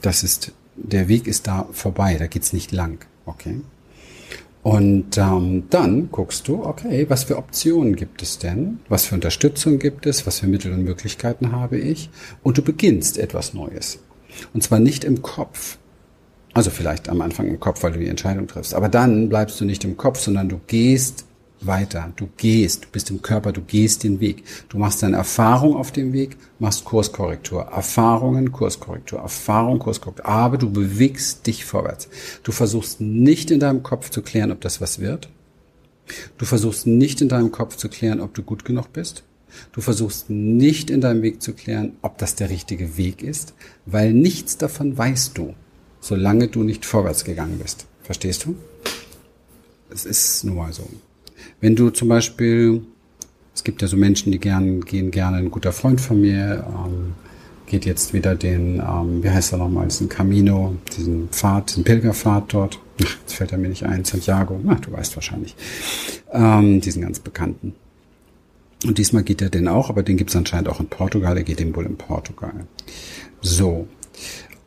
Das 0.00 0.22
ist, 0.22 0.52
der 0.76 1.08
Weg 1.08 1.26
ist 1.26 1.46
da 1.46 1.68
vorbei, 1.72 2.16
da 2.16 2.26
geht's 2.26 2.52
nicht 2.52 2.72
lang. 2.72 3.04
Okay? 3.26 3.60
Und 4.68 5.16
ähm, 5.16 5.62
dann 5.70 6.10
guckst 6.10 6.46
du, 6.46 6.62
okay, 6.62 7.06
was 7.08 7.24
für 7.24 7.38
Optionen 7.38 7.96
gibt 7.96 8.20
es 8.20 8.38
denn? 8.38 8.80
Was 8.90 9.06
für 9.06 9.14
Unterstützung 9.14 9.78
gibt 9.78 10.04
es? 10.04 10.26
Was 10.26 10.40
für 10.40 10.46
Mittel 10.46 10.74
und 10.74 10.84
Möglichkeiten 10.84 11.52
habe 11.52 11.78
ich? 11.78 12.10
Und 12.42 12.58
du 12.58 12.62
beginnst 12.62 13.16
etwas 13.16 13.54
Neues. 13.54 13.98
Und 14.52 14.62
zwar 14.62 14.78
nicht 14.78 15.04
im 15.04 15.22
Kopf. 15.22 15.78
Also 16.52 16.68
vielleicht 16.68 17.08
am 17.08 17.22
Anfang 17.22 17.48
im 17.48 17.58
Kopf, 17.58 17.82
weil 17.82 17.92
du 17.92 17.98
die 17.98 18.08
Entscheidung 18.08 18.46
triffst. 18.46 18.74
Aber 18.74 18.90
dann 18.90 19.30
bleibst 19.30 19.58
du 19.58 19.64
nicht 19.64 19.84
im 19.84 19.96
Kopf, 19.96 20.20
sondern 20.20 20.50
du 20.50 20.60
gehst 20.66 21.24
weiter. 21.60 22.12
Du 22.16 22.28
gehst, 22.36 22.84
du 22.84 22.88
bist 22.90 23.10
im 23.10 23.22
Körper, 23.22 23.52
du 23.52 23.62
gehst 23.62 24.04
den 24.04 24.20
Weg. 24.20 24.44
Du 24.68 24.78
machst 24.78 25.02
deine 25.02 25.16
Erfahrung 25.16 25.76
auf 25.76 25.92
dem 25.92 26.12
Weg, 26.12 26.36
machst 26.58 26.84
Kurskorrektur. 26.84 27.62
Erfahrungen, 27.62 28.52
Kurskorrektur, 28.52 29.20
Erfahrung, 29.20 29.78
Kurskorrektur. 29.78 30.26
Aber 30.26 30.58
du 30.58 30.70
bewegst 30.70 31.46
dich 31.46 31.64
vorwärts. 31.64 32.08
Du 32.42 32.52
versuchst 32.52 33.00
nicht 33.00 33.50
in 33.50 33.60
deinem 33.60 33.82
Kopf 33.82 34.10
zu 34.10 34.22
klären, 34.22 34.52
ob 34.52 34.60
das 34.60 34.80
was 34.80 34.98
wird. 34.98 35.28
Du 36.38 36.44
versuchst 36.46 36.86
nicht 36.86 37.20
in 37.20 37.28
deinem 37.28 37.52
Kopf 37.52 37.76
zu 37.76 37.88
klären, 37.88 38.20
ob 38.20 38.34
du 38.34 38.42
gut 38.42 38.64
genug 38.64 38.92
bist. 38.92 39.24
Du 39.72 39.80
versuchst 39.80 40.30
nicht 40.30 40.90
in 40.90 41.00
deinem 41.00 41.22
Weg 41.22 41.42
zu 41.42 41.52
klären, 41.52 41.96
ob 42.02 42.18
das 42.18 42.34
der 42.34 42.50
richtige 42.50 42.96
Weg 42.96 43.22
ist, 43.22 43.54
weil 43.86 44.12
nichts 44.12 44.56
davon 44.58 44.96
weißt 44.96 45.36
du, 45.36 45.54
solange 46.00 46.48
du 46.48 46.62
nicht 46.62 46.84
vorwärts 46.84 47.24
gegangen 47.24 47.58
bist. 47.58 47.86
Verstehst 48.02 48.44
du? 48.44 48.56
Es 49.90 50.04
ist 50.04 50.44
nun 50.44 50.56
mal 50.56 50.72
so. 50.72 50.88
Wenn 51.60 51.74
du 51.74 51.90
zum 51.90 52.08
Beispiel, 52.08 52.82
es 53.54 53.64
gibt 53.64 53.82
ja 53.82 53.88
so 53.88 53.96
Menschen, 53.96 54.30
die 54.30 54.38
gern, 54.38 54.80
gehen 54.82 55.10
gerne, 55.10 55.38
ein 55.38 55.50
guter 55.50 55.72
Freund 55.72 56.00
von 56.00 56.20
mir, 56.20 56.64
ähm, 56.68 57.14
geht 57.66 57.84
jetzt 57.84 58.14
wieder 58.14 58.34
den, 58.34 58.80
ähm, 58.80 59.22
wie 59.22 59.30
heißt 59.30 59.52
er 59.52 59.58
nochmal, 59.58 59.88
ein 59.88 60.08
Camino, 60.08 60.76
diesen 60.96 61.28
Pfad, 61.28 61.70
diesen 61.70 61.84
Pilgerpfad 61.84 62.52
dort. 62.52 62.78
Ach, 63.02 63.16
jetzt 63.20 63.34
fällt 63.34 63.52
er 63.52 63.58
mir 63.58 63.68
nicht 63.68 63.84
ein, 63.84 64.04
Santiago, 64.04 64.60
ach, 64.68 64.80
du 64.80 64.92
weißt 64.92 65.16
wahrscheinlich, 65.16 65.56
ähm, 66.32 66.80
diesen 66.80 67.02
ganz 67.02 67.18
bekannten. 67.18 67.74
Und 68.84 68.98
diesmal 68.98 69.24
geht 69.24 69.42
er 69.42 69.50
den 69.50 69.66
auch, 69.66 69.90
aber 69.90 70.04
den 70.04 70.16
gibt 70.16 70.30
es 70.30 70.36
anscheinend 70.36 70.68
auch 70.68 70.78
in 70.78 70.86
Portugal, 70.86 71.36
er 71.36 71.42
geht 71.42 71.58
den 71.58 71.74
wohl 71.74 71.86
in 71.86 71.96
Portugal. 71.96 72.66
So. 73.40 73.88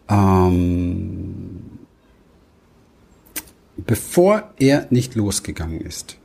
Ähm, 0.09 1.61
bevor 3.77 4.51
er 4.59 4.87
nicht 4.89 5.15
losgegangen 5.15 5.79
ist, 5.79 6.17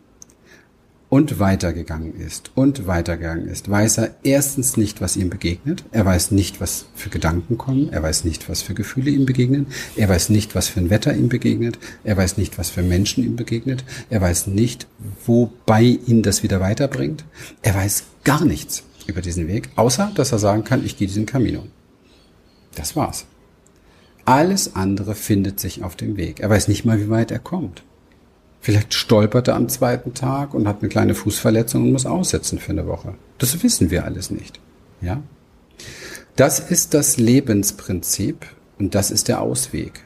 und 1.08 1.38
weitergegangen 1.38 2.14
ist 2.20 2.50
und 2.54 2.86
weitergegangen 2.86 3.46
ist, 3.48 3.70
weiß 3.70 3.98
er 3.98 4.14
erstens 4.24 4.76
nicht, 4.76 5.00
was 5.00 5.16
ihm 5.16 5.30
begegnet. 5.30 5.84
Er 5.92 6.04
weiß 6.04 6.32
nicht, 6.32 6.60
was 6.60 6.86
für 6.94 7.10
Gedanken 7.10 7.56
kommen. 7.58 7.92
Er 7.92 8.02
weiß 8.02 8.24
nicht, 8.24 8.48
was 8.48 8.62
für 8.62 8.74
Gefühle 8.74 9.10
ihm 9.10 9.24
begegnen. 9.24 9.66
Er 9.94 10.08
weiß 10.08 10.30
nicht, 10.30 10.54
was 10.54 10.68
für 10.68 10.80
ein 10.80 10.90
Wetter 10.90 11.14
ihm 11.14 11.28
begegnet. 11.28 11.78
Er 12.02 12.16
weiß 12.16 12.38
nicht, 12.38 12.58
was 12.58 12.70
für 12.70 12.82
Menschen 12.82 13.24
ihm 13.24 13.36
begegnet. 13.36 13.84
Er 14.10 14.20
weiß 14.20 14.48
nicht, 14.48 14.88
wobei 15.26 15.82
ihn 15.82 16.22
das 16.22 16.42
wieder 16.42 16.60
weiterbringt. 16.60 17.24
Er 17.62 17.74
weiß 17.74 18.04
gar 18.24 18.44
nichts 18.44 18.82
über 19.06 19.20
diesen 19.22 19.46
Weg, 19.46 19.68
außer 19.76 20.10
dass 20.14 20.32
er 20.32 20.38
sagen 20.38 20.64
kann, 20.64 20.84
ich 20.84 20.96
gehe 20.96 21.06
diesen 21.06 21.26
Camino. 21.26 21.62
Das 22.74 22.96
war's. 22.96 23.26
Alles 24.24 24.74
andere 24.74 25.14
findet 25.14 25.60
sich 25.60 25.84
auf 25.84 25.94
dem 25.94 26.16
Weg. 26.16 26.40
Er 26.40 26.50
weiß 26.50 26.66
nicht 26.66 26.84
mal, 26.84 27.00
wie 27.00 27.10
weit 27.10 27.30
er 27.30 27.38
kommt. 27.38 27.84
Vielleicht 28.66 28.94
stolpert 28.94 29.46
er 29.46 29.54
am 29.54 29.68
zweiten 29.68 30.12
Tag 30.12 30.52
und 30.52 30.66
hat 30.66 30.80
eine 30.80 30.88
kleine 30.88 31.14
Fußverletzung 31.14 31.84
und 31.84 31.92
muss 31.92 32.04
aussetzen 32.04 32.58
für 32.58 32.72
eine 32.72 32.88
Woche. 32.88 33.14
Das 33.38 33.62
wissen 33.62 33.92
wir 33.92 34.04
alles 34.04 34.32
nicht. 34.32 34.58
Ja? 35.00 35.22
Das 36.34 36.58
ist 36.58 36.92
das 36.92 37.16
Lebensprinzip 37.16 38.44
und 38.80 38.96
das 38.96 39.12
ist 39.12 39.28
der 39.28 39.40
Ausweg. 39.40 40.02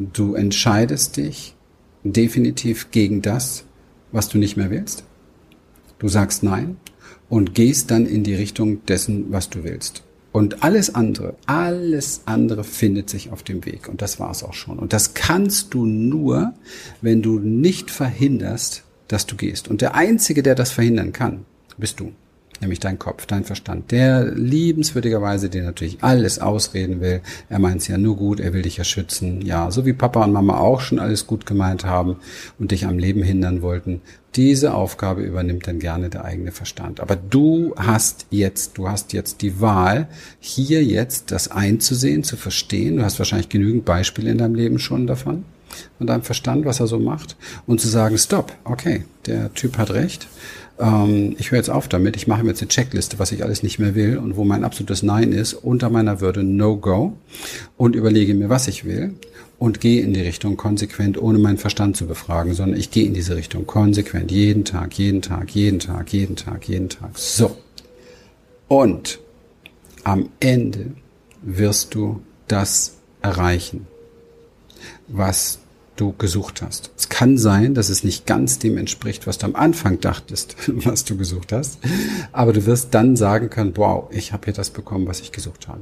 Du 0.00 0.34
entscheidest 0.34 1.18
dich 1.18 1.54
definitiv 2.02 2.90
gegen 2.90 3.22
das, 3.22 3.62
was 4.10 4.28
du 4.28 4.38
nicht 4.38 4.56
mehr 4.56 4.70
willst. 4.70 5.04
Du 6.00 6.08
sagst 6.08 6.42
Nein 6.42 6.78
und 7.28 7.54
gehst 7.54 7.92
dann 7.92 8.06
in 8.06 8.24
die 8.24 8.34
Richtung 8.34 8.84
dessen, 8.86 9.30
was 9.30 9.50
du 9.50 9.62
willst. 9.62 10.02
Und 10.32 10.62
alles 10.62 10.94
andere, 10.94 11.34
alles 11.46 12.22
andere 12.26 12.62
findet 12.62 13.10
sich 13.10 13.30
auf 13.30 13.42
dem 13.42 13.64
Weg. 13.66 13.88
Und 13.88 14.00
das 14.00 14.20
war 14.20 14.30
es 14.30 14.44
auch 14.44 14.54
schon. 14.54 14.78
Und 14.78 14.92
das 14.92 15.14
kannst 15.14 15.74
du 15.74 15.86
nur, 15.86 16.54
wenn 17.00 17.20
du 17.20 17.38
nicht 17.40 17.90
verhinderst, 17.90 18.84
dass 19.08 19.26
du 19.26 19.36
gehst. 19.36 19.66
Und 19.66 19.80
der 19.80 19.96
Einzige, 19.96 20.42
der 20.42 20.54
das 20.54 20.70
verhindern 20.70 21.12
kann, 21.12 21.46
bist 21.78 21.98
du 21.98 22.12
nämlich 22.60 22.80
dein 22.80 22.98
Kopf, 22.98 23.26
dein 23.26 23.44
Verstand, 23.44 23.90
der 23.90 24.24
liebenswürdigerweise 24.24 25.48
dir 25.48 25.62
natürlich 25.62 26.02
alles 26.02 26.38
ausreden 26.38 27.00
will. 27.00 27.20
Er 27.48 27.58
meint 27.58 27.82
es 27.82 27.88
ja 27.88 27.98
nur 27.98 28.16
gut, 28.16 28.40
er 28.40 28.52
will 28.52 28.62
dich 28.62 28.76
ja 28.76 28.84
schützen. 28.84 29.40
Ja, 29.42 29.70
so 29.70 29.86
wie 29.86 29.92
Papa 29.92 30.24
und 30.24 30.32
Mama 30.32 30.58
auch 30.58 30.80
schon 30.80 30.98
alles 30.98 31.26
gut 31.26 31.46
gemeint 31.46 31.84
haben 31.84 32.16
und 32.58 32.70
dich 32.70 32.86
am 32.86 32.98
Leben 32.98 33.22
hindern 33.22 33.62
wollten. 33.62 34.00
Diese 34.36 34.74
Aufgabe 34.74 35.22
übernimmt 35.22 35.66
dann 35.66 35.80
gerne 35.80 36.08
der 36.08 36.24
eigene 36.24 36.52
Verstand. 36.52 37.00
Aber 37.00 37.16
du 37.16 37.74
hast 37.76 38.26
jetzt, 38.30 38.78
du 38.78 38.88
hast 38.88 39.12
jetzt 39.12 39.42
die 39.42 39.60
Wahl, 39.60 40.08
hier 40.38 40.84
jetzt 40.84 41.32
das 41.32 41.50
einzusehen, 41.50 42.22
zu 42.22 42.36
verstehen. 42.36 42.98
Du 42.98 43.04
hast 43.04 43.18
wahrscheinlich 43.18 43.48
genügend 43.48 43.84
Beispiele 43.84 44.30
in 44.30 44.38
deinem 44.38 44.54
Leben 44.54 44.78
schon 44.78 45.06
davon 45.06 45.44
von 45.98 46.06
deinem 46.06 46.22
Verstand, 46.22 46.64
was 46.64 46.80
er 46.80 46.86
so 46.86 46.98
macht, 46.98 47.36
und 47.66 47.80
zu 47.80 47.88
sagen, 47.88 48.18
stopp, 48.18 48.52
okay, 48.64 49.04
der 49.26 49.52
Typ 49.54 49.78
hat 49.78 49.90
recht 49.90 50.28
ähm, 50.80 51.36
ich 51.38 51.50
höre 51.50 51.58
jetzt 51.58 51.70
auf 51.70 51.88
damit, 51.88 52.16
ich 52.16 52.26
mache 52.26 52.42
mir 52.42 52.50
jetzt 52.50 52.62
eine 52.62 52.68
Checkliste, 52.68 53.18
was 53.18 53.32
ich 53.32 53.44
alles 53.44 53.62
nicht 53.62 53.78
mehr 53.78 53.94
will 53.94 54.18
und 54.18 54.36
wo 54.36 54.44
mein 54.44 54.64
absolutes 54.64 55.02
Nein 55.02 55.32
ist, 55.32 55.52
unter 55.52 55.90
meiner 55.90 56.20
Würde 56.20 56.42
No-Go 56.42 57.12
und 57.76 57.94
überlege 57.94 58.34
mir, 58.34 58.48
was 58.48 58.66
ich 58.66 58.84
will 58.84 59.14
und 59.58 59.80
gehe 59.80 60.02
in 60.02 60.14
die 60.14 60.22
Richtung 60.22 60.56
konsequent, 60.56 61.20
ohne 61.20 61.38
meinen 61.38 61.58
Verstand 61.58 61.96
zu 61.96 62.06
befragen, 62.06 62.54
sondern 62.54 62.80
ich 62.80 62.90
gehe 62.90 63.04
in 63.04 63.14
diese 63.14 63.36
Richtung 63.36 63.66
konsequent, 63.66 64.30
jeden 64.32 64.64
Tag, 64.64 64.94
jeden 64.94 65.20
Tag, 65.20 65.50
jeden 65.50 65.80
Tag, 65.80 66.12
jeden 66.12 66.36
Tag, 66.36 66.66
jeden 66.66 66.88
Tag. 66.88 67.10
So. 67.18 67.56
Und 68.68 69.18
am 70.02 70.30
Ende 70.40 70.92
wirst 71.42 71.94
du 71.94 72.22
das 72.48 72.96
erreichen, 73.20 73.86
was 75.08 75.58
du 76.00 76.14
gesucht 76.16 76.62
hast. 76.62 76.90
Es 76.96 77.08
kann 77.08 77.36
sein, 77.36 77.74
dass 77.74 77.90
es 77.90 78.04
nicht 78.04 78.26
ganz 78.26 78.58
dem 78.58 78.78
entspricht, 78.78 79.26
was 79.26 79.38
du 79.38 79.46
am 79.46 79.56
Anfang 79.56 80.00
dachtest, 80.00 80.56
was 80.66 81.04
du 81.04 81.16
gesucht 81.16 81.52
hast, 81.52 81.78
aber 82.32 82.52
du 82.52 82.66
wirst 82.66 82.94
dann 82.94 83.16
sagen 83.16 83.50
können, 83.50 83.76
wow, 83.76 84.08
ich 84.10 84.32
habe 84.32 84.46
hier 84.46 84.54
das 84.54 84.70
bekommen, 84.70 85.06
was 85.06 85.20
ich 85.20 85.32
gesucht 85.32 85.68
habe. 85.68 85.80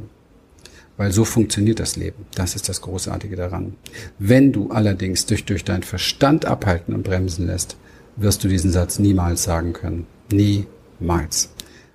Weil 0.96 1.12
so 1.12 1.24
funktioniert 1.24 1.78
das 1.78 1.94
Leben. 1.94 2.26
Das 2.34 2.56
ist 2.56 2.68
das 2.68 2.80
Großartige 2.80 3.36
daran. 3.36 3.74
Wenn 4.18 4.52
du 4.52 4.70
allerdings 4.70 5.26
durch, 5.26 5.44
durch 5.44 5.62
deinen 5.64 5.84
Verstand 5.84 6.44
abhalten 6.44 6.92
und 6.92 7.04
bremsen 7.04 7.46
lässt, 7.46 7.76
wirst 8.16 8.42
du 8.42 8.48
diesen 8.48 8.72
Satz 8.72 8.98
niemals 8.98 9.44
sagen 9.44 9.72
können. 9.72 10.06
Niemals. 10.32 11.50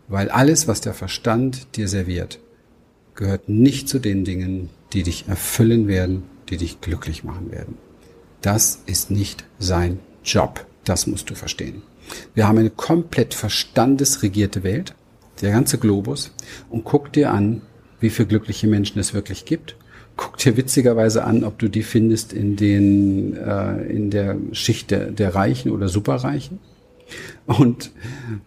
Weil 0.08 0.30
alles, 0.30 0.70
was 0.70 0.80
der 0.80 0.94
Verstand 0.94 1.76
dir 1.76 1.90
serviert, 1.90 2.40
gehört 3.16 3.50
nicht 3.50 3.90
zu 3.90 4.00
den 4.00 4.24
Dingen, 4.24 4.70
die 4.94 5.04
dich 5.04 5.28
erfüllen 5.28 5.90
werden, 5.90 6.24
die 6.50 6.58
dich 6.58 6.80
glücklich 6.80 7.26
machen 7.26 7.52
werden. 7.52 7.78
Das 8.44 8.84
ist 8.88 9.10
nicht 9.10 9.46
sein 9.58 10.00
Job. 10.26 10.66
Das 10.84 11.08
musst 11.08 11.30
du 11.30 11.34
verstehen. 11.34 11.82
Wir 12.36 12.46
haben 12.46 12.58
eine 12.58 12.70
komplett 12.70 13.34
verstandesregierte 13.34 14.64
Welt, 14.64 14.94
der 15.42 15.52
ganze 15.52 15.78
Globus, 15.78 16.32
und 16.70 16.84
guck 16.84 17.14
dir 17.14 17.32
an, 17.32 17.62
wie 18.02 18.10
viele 18.10 18.28
glückliche 18.28 18.68
Menschen 18.68 19.00
es 19.00 19.14
wirklich 19.14 19.46
gibt. 19.46 19.78
Guck 20.18 20.38
dir 20.38 20.58
witzigerweise 20.58 21.24
an, 21.24 21.46
ob 21.46 21.58
du 21.58 21.70
die 21.70 21.84
findest 21.84 22.34
in 22.34 22.58
den 22.58 23.38
äh, 23.38 23.82
in 23.84 24.12
der 24.12 24.36
Schicht 24.52 24.92
der, 24.92 25.10
der 25.10 25.34
Reichen 25.34 25.72
oder 25.72 25.88
Superreichen. 25.88 26.60
Und 27.46 27.92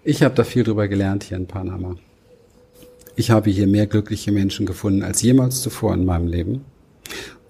ich 0.04 0.22
habe 0.22 0.35
da 0.35 0.44
viel 0.44 0.62
drüber 0.62 0.88
gelernt 0.88 1.24
hier 1.24 1.38
in 1.38 1.46
Panama. 1.46 1.96
Ich 3.16 3.30
habe 3.30 3.48
hier 3.48 3.66
mehr 3.66 3.87
glückliche 3.87 4.30
Menschen 4.30 4.66
gefunden 4.66 5.02
als 5.02 5.22
jemals 5.22 5.62
zuvor 5.62 5.94
in 5.94 6.04
meinem 6.04 6.28
Leben. 6.28 6.66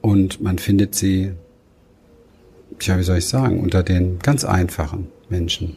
Und 0.01 0.41
man 0.41 0.59
findet 0.59 0.95
sie 0.95 1.33
tja, 2.79 2.99
wie 2.99 3.03
soll 3.03 3.19
ich 3.19 3.27
sagen, 3.27 3.61
unter 3.61 3.83
den 3.83 4.19
ganz 4.19 4.45
einfachen 4.45 5.09
Menschen, 5.29 5.77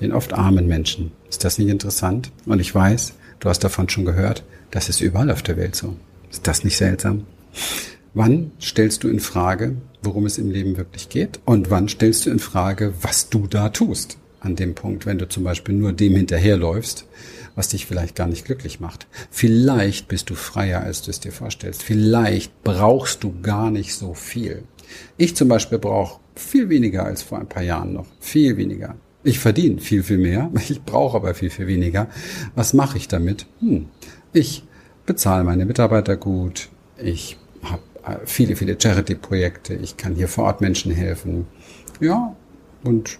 den 0.00 0.12
oft 0.12 0.32
armen 0.32 0.66
Menschen. 0.66 1.12
Ist 1.28 1.44
das 1.44 1.58
nicht 1.58 1.68
interessant? 1.68 2.30
Und 2.46 2.60
ich 2.60 2.74
weiß, 2.74 3.14
du 3.40 3.48
hast 3.48 3.64
davon 3.64 3.88
schon 3.88 4.04
gehört, 4.04 4.44
das 4.70 4.88
ist 4.88 5.00
überall 5.00 5.30
auf 5.30 5.42
der 5.42 5.56
Welt 5.56 5.76
so. 5.76 5.96
Ist 6.30 6.46
das 6.46 6.64
nicht 6.64 6.76
seltsam? 6.76 7.26
Wann 8.14 8.52
stellst 8.60 9.04
du 9.04 9.08
in 9.08 9.20
Frage, 9.20 9.76
worum 10.02 10.26
es 10.26 10.38
im 10.38 10.50
Leben 10.50 10.76
wirklich 10.76 11.08
geht? 11.08 11.40
Und 11.44 11.70
wann 11.70 11.88
stellst 11.88 12.26
du 12.26 12.30
in 12.30 12.38
Frage, 12.38 12.94
was 13.02 13.28
du 13.28 13.46
da 13.46 13.68
tust? 13.68 14.18
An 14.48 14.56
dem 14.56 14.74
Punkt, 14.74 15.04
wenn 15.04 15.18
du 15.18 15.28
zum 15.28 15.44
Beispiel 15.44 15.74
nur 15.74 15.92
dem 15.92 16.16
hinterherläufst, 16.16 17.04
was 17.54 17.68
dich 17.68 17.84
vielleicht 17.84 18.16
gar 18.16 18.26
nicht 18.26 18.46
glücklich 18.46 18.80
macht. 18.80 19.06
Vielleicht 19.30 20.08
bist 20.08 20.30
du 20.30 20.34
freier, 20.34 20.80
als 20.80 21.02
du 21.02 21.10
es 21.10 21.20
dir 21.20 21.32
vorstellst. 21.32 21.82
Vielleicht 21.82 22.64
brauchst 22.64 23.22
du 23.24 23.42
gar 23.42 23.70
nicht 23.70 23.94
so 23.94 24.14
viel. 24.14 24.62
Ich 25.18 25.36
zum 25.36 25.48
Beispiel 25.48 25.78
brauche 25.78 26.20
viel 26.34 26.70
weniger 26.70 27.04
als 27.04 27.20
vor 27.20 27.38
ein 27.38 27.48
paar 27.48 27.62
Jahren 27.62 27.92
noch. 27.92 28.06
Viel 28.20 28.56
weniger. 28.56 28.94
Ich 29.22 29.38
verdiene 29.38 29.82
viel, 29.82 30.02
viel 30.02 30.16
mehr. 30.16 30.50
Ich 30.70 30.82
brauche 30.82 31.18
aber 31.18 31.34
viel, 31.34 31.50
viel 31.50 31.66
weniger. 31.66 32.08
Was 32.54 32.72
mache 32.72 32.96
ich 32.96 33.06
damit? 33.06 33.44
Hm. 33.60 33.88
Ich 34.32 34.64
bezahle 35.04 35.44
meine 35.44 35.66
Mitarbeiter 35.66 36.16
gut. 36.16 36.70
Ich 36.96 37.36
habe 37.64 37.82
äh, 38.02 38.16
viele, 38.24 38.56
viele 38.56 38.80
Charity-Projekte. 38.80 39.74
Ich 39.74 39.98
kann 39.98 40.14
hier 40.14 40.28
vor 40.28 40.44
Ort 40.44 40.62
Menschen 40.62 40.90
helfen. 40.90 41.46
Ja, 42.00 42.34
und 42.82 43.18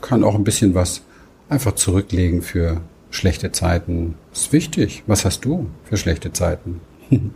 kann 0.00 0.24
auch 0.24 0.34
ein 0.34 0.44
bisschen 0.44 0.74
was 0.74 1.02
einfach 1.48 1.74
zurücklegen 1.74 2.42
für 2.42 2.80
schlechte 3.10 3.52
Zeiten. 3.52 4.14
ist 4.32 4.52
wichtig. 4.52 5.02
Was 5.06 5.24
hast 5.24 5.44
du 5.44 5.68
für 5.84 5.96
schlechte 5.96 6.32
Zeiten? 6.32 6.80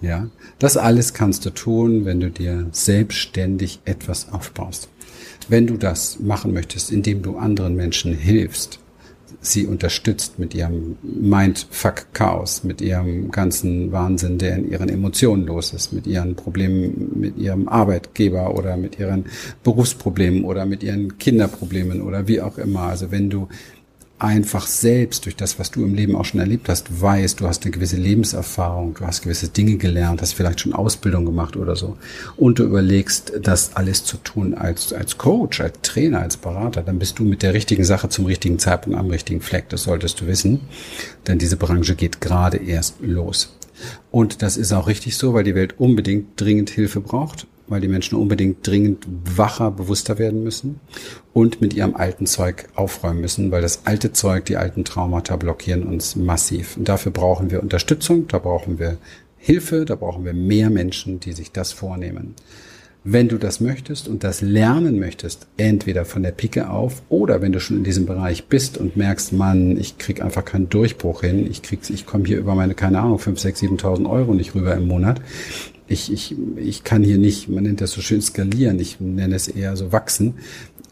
ja, 0.00 0.28
das 0.58 0.76
alles 0.76 1.12
kannst 1.12 1.44
du 1.44 1.50
tun, 1.50 2.04
wenn 2.04 2.20
du 2.20 2.30
dir 2.30 2.66
selbstständig 2.70 3.80
etwas 3.84 4.32
aufbaust. 4.32 4.88
Wenn 5.48 5.66
du 5.66 5.76
das 5.76 6.20
machen 6.20 6.52
möchtest, 6.52 6.92
indem 6.92 7.22
du 7.22 7.36
anderen 7.36 7.74
Menschen 7.74 8.14
hilfst, 8.14 8.78
sie 9.40 9.66
unterstützt 9.66 10.38
mit 10.38 10.54
ihrem 10.54 10.96
Mindfuck-Chaos, 11.02 12.64
mit 12.64 12.80
ihrem 12.80 13.30
ganzen 13.30 13.92
Wahnsinn, 13.92 14.38
der 14.38 14.56
in 14.56 14.70
ihren 14.70 14.88
Emotionen 14.88 15.46
los 15.46 15.72
ist, 15.72 15.92
mit 15.92 16.06
ihren 16.06 16.36
Problemen 16.36 17.12
mit 17.14 17.38
ihrem 17.38 17.68
Arbeitgeber 17.68 18.54
oder 18.56 18.76
mit 18.76 18.98
ihren 18.98 19.26
Berufsproblemen 19.62 20.44
oder 20.44 20.66
mit 20.66 20.82
ihren 20.82 21.18
Kinderproblemen 21.18 22.02
oder 22.02 22.28
wie 22.28 22.40
auch 22.40 22.58
immer. 22.58 22.82
Also 22.82 23.10
wenn 23.10 23.30
du 23.30 23.48
einfach 24.22 24.66
selbst 24.66 25.24
durch 25.24 25.36
das, 25.36 25.58
was 25.58 25.70
du 25.70 25.84
im 25.84 25.94
Leben 25.94 26.16
auch 26.16 26.24
schon 26.24 26.40
erlebt 26.40 26.68
hast, 26.68 27.00
weißt, 27.00 27.40
du 27.40 27.48
hast 27.48 27.64
eine 27.64 27.72
gewisse 27.72 27.96
Lebenserfahrung, 27.96 28.94
du 28.94 29.04
hast 29.06 29.22
gewisse 29.22 29.48
Dinge 29.48 29.76
gelernt, 29.76 30.22
hast 30.22 30.34
vielleicht 30.34 30.60
schon 30.60 30.72
Ausbildung 30.72 31.26
gemacht 31.26 31.56
oder 31.56 31.76
so 31.76 31.96
und 32.36 32.58
du 32.58 32.64
überlegst, 32.64 33.32
das 33.42 33.74
alles 33.74 34.04
zu 34.04 34.16
tun 34.18 34.54
als, 34.54 34.92
als 34.92 35.18
Coach, 35.18 35.60
als 35.60 35.78
Trainer, 35.82 36.20
als 36.20 36.36
Berater, 36.36 36.82
dann 36.82 36.98
bist 36.98 37.18
du 37.18 37.24
mit 37.24 37.42
der 37.42 37.54
richtigen 37.54 37.84
Sache 37.84 38.08
zum 38.08 38.26
richtigen 38.26 38.58
Zeitpunkt 38.58 38.98
am 38.98 39.10
richtigen 39.10 39.40
Fleck. 39.40 39.68
Das 39.68 39.82
solltest 39.82 40.20
du 40.20 40.26
wissen, 40.26 40.60
denn 41.26 41.38
diese 41.38 41.56
Branche 41.56 41.94
geht 41.94 42.20
gerade 42.20 42.58
erst 42.58 42.96
los. 43.00 43.56
Und 44.10 44.42
das 44.42 44.56
ist 44.56 44.72
auch 44.72 44.86
richtig 44.86 45.16
so, 45.16 45.34
weil 45.34 45.44
die 45.44 45.54
Welt 45.54 45.74
unbedingt 45.78 46.40
dringend 46.40 46.70
Hilfe 46.70 47.00
braucht 47.00 47.46
weil 47.72 47.80
die 47.80 47.88
Menschen 47.88 48.16
unbedingt 48.16 48.64
dringend 48.66 49.06
wacher, 49.36 49.70
bewusster 49.70 50.18
werden 50.18 50.44
müssen 50.44 50.78
und 51.32 51.60
mit 51.60 51.74
ihrem 51.74 51.96
alten 51.96 52.26
Zeug 52.26 52.68
aufräumen 52.74 53.20
müssen, 53.22 53.50
weil 53.50 53.62
das 53.62 53.86
alte 53.86 54.12
Zeug, 54.12 54.44
die 54.44 54.56
alten 54.56 54.84
Traumata 54.84 55.36
blockieren 55.36 55.82
uns 55.82 56.14
massiv. 56.14 56.76
Und 56.76 56.88
dafür 56.88 57.10
brauchen 57.10 57.50
wir 57.50 57.62
Unterstützung, 57.62 58.28
da 58.28 58.38
brauchen 58.38 58.78
wir 58.78 58.98
Hilfe, 59.38 59.84
da 59.84 59.96
brauchen 59.96 60.24
wir 60.24 60.34
mehr 60.34 60.70
Menschen, 60.70 61.18
die 61.18 61.32
sich 61.32 61.50
das 61.50 61.72
vornehmen. 61.72 62.34
Wenn 63.04 63.28
du 63.28 63.36
das 63.36 63.60
möchtest 63.60 64.06
und 64.06 64.22
das 64.22 64.42
lernen 64.42 65.00
möchtest, 65.00 65.48
entweder 65.56 66.04
von 66.04 66.22
der 66.22 66.30
Pike 66.30 66.70
auf 66.70 67.02
oder 67.08 67.42
wenn 67.42 67.50
du 67.50 67.58
schon 67.58 67.78
in 67.78 67.84
diesem 67.84 68.06
Bereich 68.06 68.44
bist 68.44 68.78
und 68.78 68.96
merkst, 68.96 69.32
Mann, 69.32 69.76
ich 69.76 69.98
krieg 69.98 70.22
einfach 70.22 70.44
keinen 70.44 70.68
Durchbruch 70.68 71.22
hin, 71.22 71.50
ich 71.50 71.62
krieg, 71.62 71.80
ich 71.90 72.06
komme 72.06 72.26
hier 72.26 72.38
über 72.38 72.54
meine, 72.54 72.74
keine 72.74 73.00
Ahnung, 73.00 73.18
5, 73.18 73.40
6, 73.40 73.62
7.000 73.62 74.08
Euro 74.08 74.34
nicht 74.34 74.54
rüber 74.54 74.76
im 74.76 74.86
Monat. 74.86 75.20
Ich, 75.88 76.12
ich, 76.12 76.34
ich 76.56 76.84
kann 76.84 77.02
hier 77.02 77.18
nicht, 77.18 77.48
man 77.48 77.64
nennt 77.64 77.80
das 77.80 77.92
so 77.92 78.00
schön 78.00 78.22
skalieren, 78.22 78.78
ich 78.78 79.00
nenne 79.00 79.34
es 79.34 79.48
eher 79.48 79.76
so 79.76 79.92
wachsen, 79.92 80.34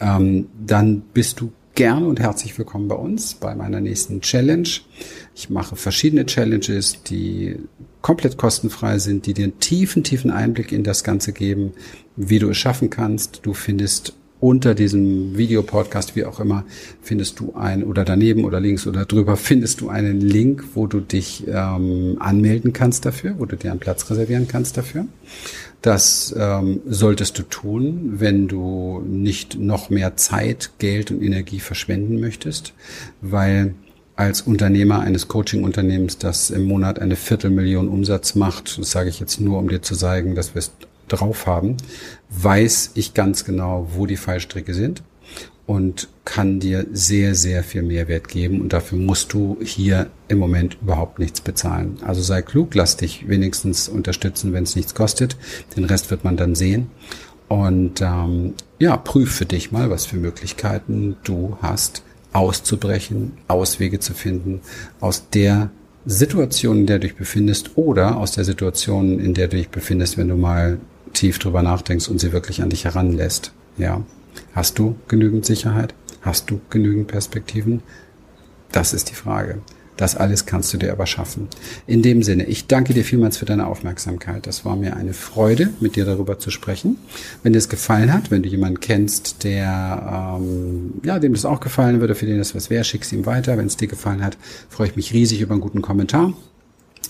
ähm, 0.01 0.49
dann 0.67 1.03
bist 1.15 1.41
du 1.41 1.53
gerne 1.75 2.07
und 2.07 2.21
herzlich 2.21 2.59
willkommen 2.59 2.89
bei 2.89 2.97
uns, 2.97 3.35
bei 3.35 3.55
meiner 3.55 3.81
nächsten 3.81 4.21
Challenge. 4.21 4.69
Ich 5.35 5.51
mache 5.51 5.77
verschiedene 5.77 6.27
Challenges, 6.27 7.03
die 7.05 7.57
komplett 8.03 8.37
kostenfrei 8.37 8.99
sind, 8.99 9.27
die 9.27 9.35
dir 9.35 9.45
einen 9.45 9.61
tiefen, 9.61 10.03
tiefen 10.03 10.31
Einblick 10.31 10.73
in 10.73 10.85
das 10.85 11.05
Ganze 11.05 11.33
geben, 11.33 11.73
wie 12.17 12.39
du 12.39 12.51
es 12.51 12.57
schaffen 12.57 12.91
kannst. 12.91 13.41
Du 13.45 13.55
findest 13.55 14.15
unter 14.41 14.75
diesem 14.75 15.37
Videopodcast, 15.37 16.17
wie 16.17 16.25
auch 16.25 16.41
immer, 16.41 16.65
findest 17.03 17.41
du 17.41 17.55
ein 17.55 17.85
oder 17.85 18.05
daneben 18.05 18.45
oder 18.45 18.59
links 18.59 18.87
oder 18.87 19.05
drüber 19.05 19.37
findest 19.37 19.81
du 19.81 19.89
einen 19.89 20.21
Link, 20.21 20.65
wo 20.75 20.87
du 20.87 21.01
dich 21.01 21.47
ähm, 21.47 22.17
anmelden 22.19 22.73
kannst 22.73 23.05
dafür, 23.05 23.35
wo 23.39 23.47
du 23.47 23.57
dir 23.57 23.71
einen 23.71 23.81
Platz 23.81 24.11
reservieren 24.11 24.49
kannst 24.49 24.77
dafür. 24.77 25.07
Das 25.83 26.35
ähm, 26.37 26.81
solltest 26.87 27.39
du 27.39 27.43
tun, 27.43 28.15
wenn 28.17 28.49
du 28.49 29.03
nicht 29.07 29.59
noch 29.59 29.89
mehr 29.89 30.17
Zeit, 30.17 30.73
Geld 30.79 31.11
und 31.11 31.23
Energie 31.23 31.61
verschwenden 31.61 32.21
möchtest, 32.21 32.75
weil 33.23 33.75
als 34.17 34.43
Unternehmer 34.43 35.01
eines 35.01 35.29
Coaching-Unternehmens, 35.29 36.19
das 36.19 36.51
im 36.51 36.65
Monat 36.65 36.99
eine 36.99 37.17
Viertelmillion 37.17 37.89
Umsatz 37.89 38.35
macht, 38.35 38.79
das 38.79 38.91
sage 38.91 39.09
ich 39.09 39.19
jetzt 39.19 39.41
nur, 39.41 39.59
um 39.59 39.69
dir 39.69 39.81
zu 39.81 39.97
zeigen, 39.97 40.35
dass 40.35 40.55
wir 40.55 40.59
es 40.59 40.73
drauf 41.13 41.47
haben, 41.47 41.77
weiß 42.31 42.93
ich 42.95 43.15
ganz 43.15 43.45
genau, 43.45 43.89
wo 43.95 44.07
die 44.07 44.17
Fallstricke 44.17 44.75
sind 44.75 45.03
und 45.71 46.09
kann 46.25 46.59
dir 46.59 46.87
sehr, 46.93 47.37
sehr 47.37 47.63
viel 47.63 47.83
Mehrwert 47.83 48.27
geben. 48.27 48.61
Und 48.61 48.73
dafür 48.73 48.99
musst 48.99 49.33
du 49.33 49.57
hier 49.63 50.09
im 50.27 50.39
Moment 50.39 50.79
überhaupt 50.83 51.21
nichts 51.21 51.41
bezahlen. 51.41 51.99
Also 52.05 52.23
sei 52.23 52.43
klug, 52.43 52.75
lass 52.75 52.97
dich 52.97 53.29
wenigstens 53.29 53.89
unterstützen, 53.89 54.53
wenn 54.53 54.65
es 54.65 54.75
nichts 54.75 54.97
kostet. 54.97 55.37
Den 55.77 55.85
Rest 55.85 56.11
wird 56.11 56.25
man 56.25 56.37
dann 56.37 56.57
sehen. 56.57 56.89
Und 57.47 58.01
ähm, 58.01 58.55
ja, 58.81 58.97
prüf 58.97 59.33
für 59.33 59.45
dich 59.45 59.71
mal, 59.71 59.91
was 59.91 60.07
für 60.07 60.17
Möglichkeiten 60.17 61.17
du 61.23 61.57
hast, 61.63 62.03
auszubrechen, 62.33 63.33
Auswege 63.47 64.01
zu 64.01 64.13
finden 64.13 64.63
aus 65.01 65.29
der 65.31 65.71
Situation, 66.05 66.79
in 66.79 66.87
der 66.87 66.99
du 66.99 67.07
dich 67.07 67.17
befindest 67.17 67.77
oder 67.77 68.17
aus 68.17 68.33
der 68.33 68.45
Situation, 68.45 69.21
in 69.21 69.35
der 69.35 69.49
du 69.49 69.57
dich 69.57 69.69
befindest, 69.69 70.19
wenn 70.19 70.29
du 70.29 70.37
mal 70.37 70.79
tief 71.13 71.39
drüber 71.39 71.63
nachdenkst 71.63 72.09
und 72.09 72.21
sie 72.21 72.33
wirklich 72.33 72.63
an 72.63 72.71
dich 72.71 72.85
heranlässt. 72.85 73.53
Ja. 73.77 74.03
Hast 74.55 74.79
du 74.79 74.97
genügend 75.09 75.45
Sicherheit? 75.45 75.95
Hast 76.23 76.51
du 76.51 76.61
genügend 76.71 77.09
Perspektiven? 77.09 77.83
Das 78.73 78.93
ist 78.93 79.11
die 79.11 79.15
Frage. 79.15 79.61
Das 79.97 80.17
alles 80.17 80.47
kannst 80.47 80.73
du 80.73 80.79
dir 80.79 80.93
aber 80.93 81.05
schaffen. 81.05 81.49
In 81.87 82.01
dem 82.01 82.23
Sinne, 82.23 82.47
ich 82.47 82.67
danke 82.67 82.95
dir 82.95 83.05
vielmals 83.05 83.37
für 83.37 83.45
deine 83.45 83.67
Aufmerksamkeit. 83.67 84.47
Das 84.47 84.65
war 84.65 84.75
mir 84.75 84.97
eine 84.97 85.13
Freude, 85.13 85.69
mit 85.81 85.95
dir 85.95 86.07
darüber 86.07 86.39
zu 86.39 86.51
sprechen. 86.51 86.97
Wenn 87.43 87.53
dir 87.53 87.59
es 87.59 87.69
gefallen 87.69 88.11
hat, 88.11 88.31
wenn 88.31 88.43
du 88.43 88.49
jemanden 88.49 88.81
kennst, 88.81 89.45
der 89.45 90.39
ähm, 90.41 90.95
ja, 91.05 91.19
dem 91.19 91.35
das 91.35 91.45
auch 91.45 91.61
gefallen 91.61 92.01
würde, 92.01 92.15
für 92.15 92.25
den 92.25 92.39
das 92.39 92.55
was 92.55 92.71
wäre, 92.71 92.85
schick's 92.85 93.13
ihm 93.13 93.27
weiter. 93.27 93.59
Wenn 93.59 93.67
es 93.67 93.77
dir 93.77 93.89
gefallen 93.89 94.25
hat, 94.25 94.39
freue 94.71 94.89
ich 94.89 94.97
mich 94.97 95.13
riesig 95.13 95.43
über 95.43 95.53
einen 95.53 95.61
guten 95.61 95.83
Kommentar 95.83 96.33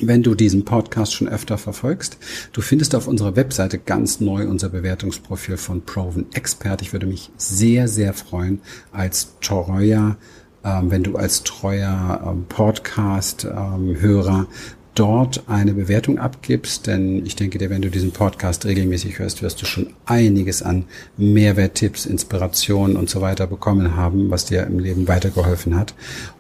wenn 0.02 0.22
du 0.22 0.34
diesen 0.34 0.64
Podcast 0.64 1.14
schon 1.14 1.28
öfter 1.28 1.58
verfolgst. 1.58 2.18
Du 2.52 2.60
findest 2.60 2.94
auf 2.94 3.06
unserer 3.06 3.36
Webseite 3.36 3.78
ganz 3.78 4.20
neu 4.20 4.48
unser 4.48 4.68
Bewertungsprofil 4.68 5.56
von 5.56 5.82
Proven 5.82 6.26
Expert. 6.32 6.82
Ich 6.82 6.92
würde 6.92 7.06
mich 7.06 7.30
sehr, 7.36 7.88
sehr 7.88 8.14
freuen 8.14 8.60
als 8.92 9.34
treuer 9.40 10.16
ähm, 10.64 10.90
wenn 10.90 11.02
du 11.02 11.16
als 11.16 11.42
treuer 11.42 12.20
ähm, 12.26 12.44
Podcast-Hörer 12.48 14.38
ähm, 14.40 14.46
dort 14.94 15.44
eine 15.48 15.72
Bewertung 15.72 16.18
abgibst, 16.18 16.86
denn 16.86 17.24
ich 17.24 17.36
denke 17.36 17.58
dir, 17.58 17.70
wenn 17.70 17.82
du 17.82 17.90
diesen 17.90 18.12
Podcast 18.12 18.66
regelmäßig 18.66 19.18
hörst, 19.18 19.42
wirst 19.42 19.62
du 19.62 19.66
schon 19.66 19.94
einiges 20.04 20.62
an 20.62 20.84
Mehrwerttipps, 21.16 22.06
Inspirationen 22.06 22.96
und 22.96 23.08
so 23.08 23.20
weiter 23.20 23.46
bekommen 23.46 23.96
haben, 23.96 24.30
was 24.30 24.46
dir 24.46 24.66
im 24.66 24.78
Leben 24.78 25.08
weitergeholfen 25.08 25.76
hat. 25.76 25.94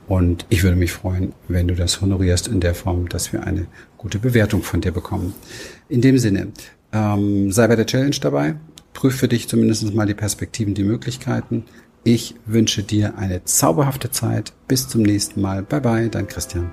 Und 0.08 0.46
ich 0.48 0.62
würde 0.62 0.76
mich 0.76 0.92
freuen, 0.92 1.32
wenn 1.48 1.68
du 1.68 1.74
das 1.74 2.00
honorierst 2.00 2.48
in 2.48 2.60
der 2.60 2.74
Form, 2.74 3.08
dass 3.08 3.32
wir 3.32 3.44
eine 3.44 3.66
gute 3.96 4.18
Bewertung 4.18 4.62
von 4.62 4.80
dir 4.80 4.92
bekommen. 4.92 5.34
In 5.88 6.00
dem 6.00 6.18
Sinne, 6.18 6.48
ähm, 6.92 7.52
sei 7.52 7.68
bei 7.68 7.76
der 7.76 7.86
Challenge 7.86 8.16
dabei, 8.20 8.56
prüf 8.92 9.16
für 9.16 9.28
dich 9.28 9.48
zumindest 9.48 9.94
mal 9.94 10.06
die 10.06 10.14
Perspektiven, 10.14 10.74
die 10.74 10.84
Möglichkeiten. 10.84 11.64
Ich 12.02 12.34
wünsche 12.46 12.82
dir 12.82 13.18
eine 13.18 13.44
zauberhafte 13.44 14.10
Zeit. 14.10 14.52
Bis 14.66 14.88
zum 14.88 15.02
nächsten 15.02 15.40
Mal. 15.40 15.62
Bye 15.62 15.80
bye, 15.80 16.08
dein 16.08 16.26
Christian. 16.26 16.72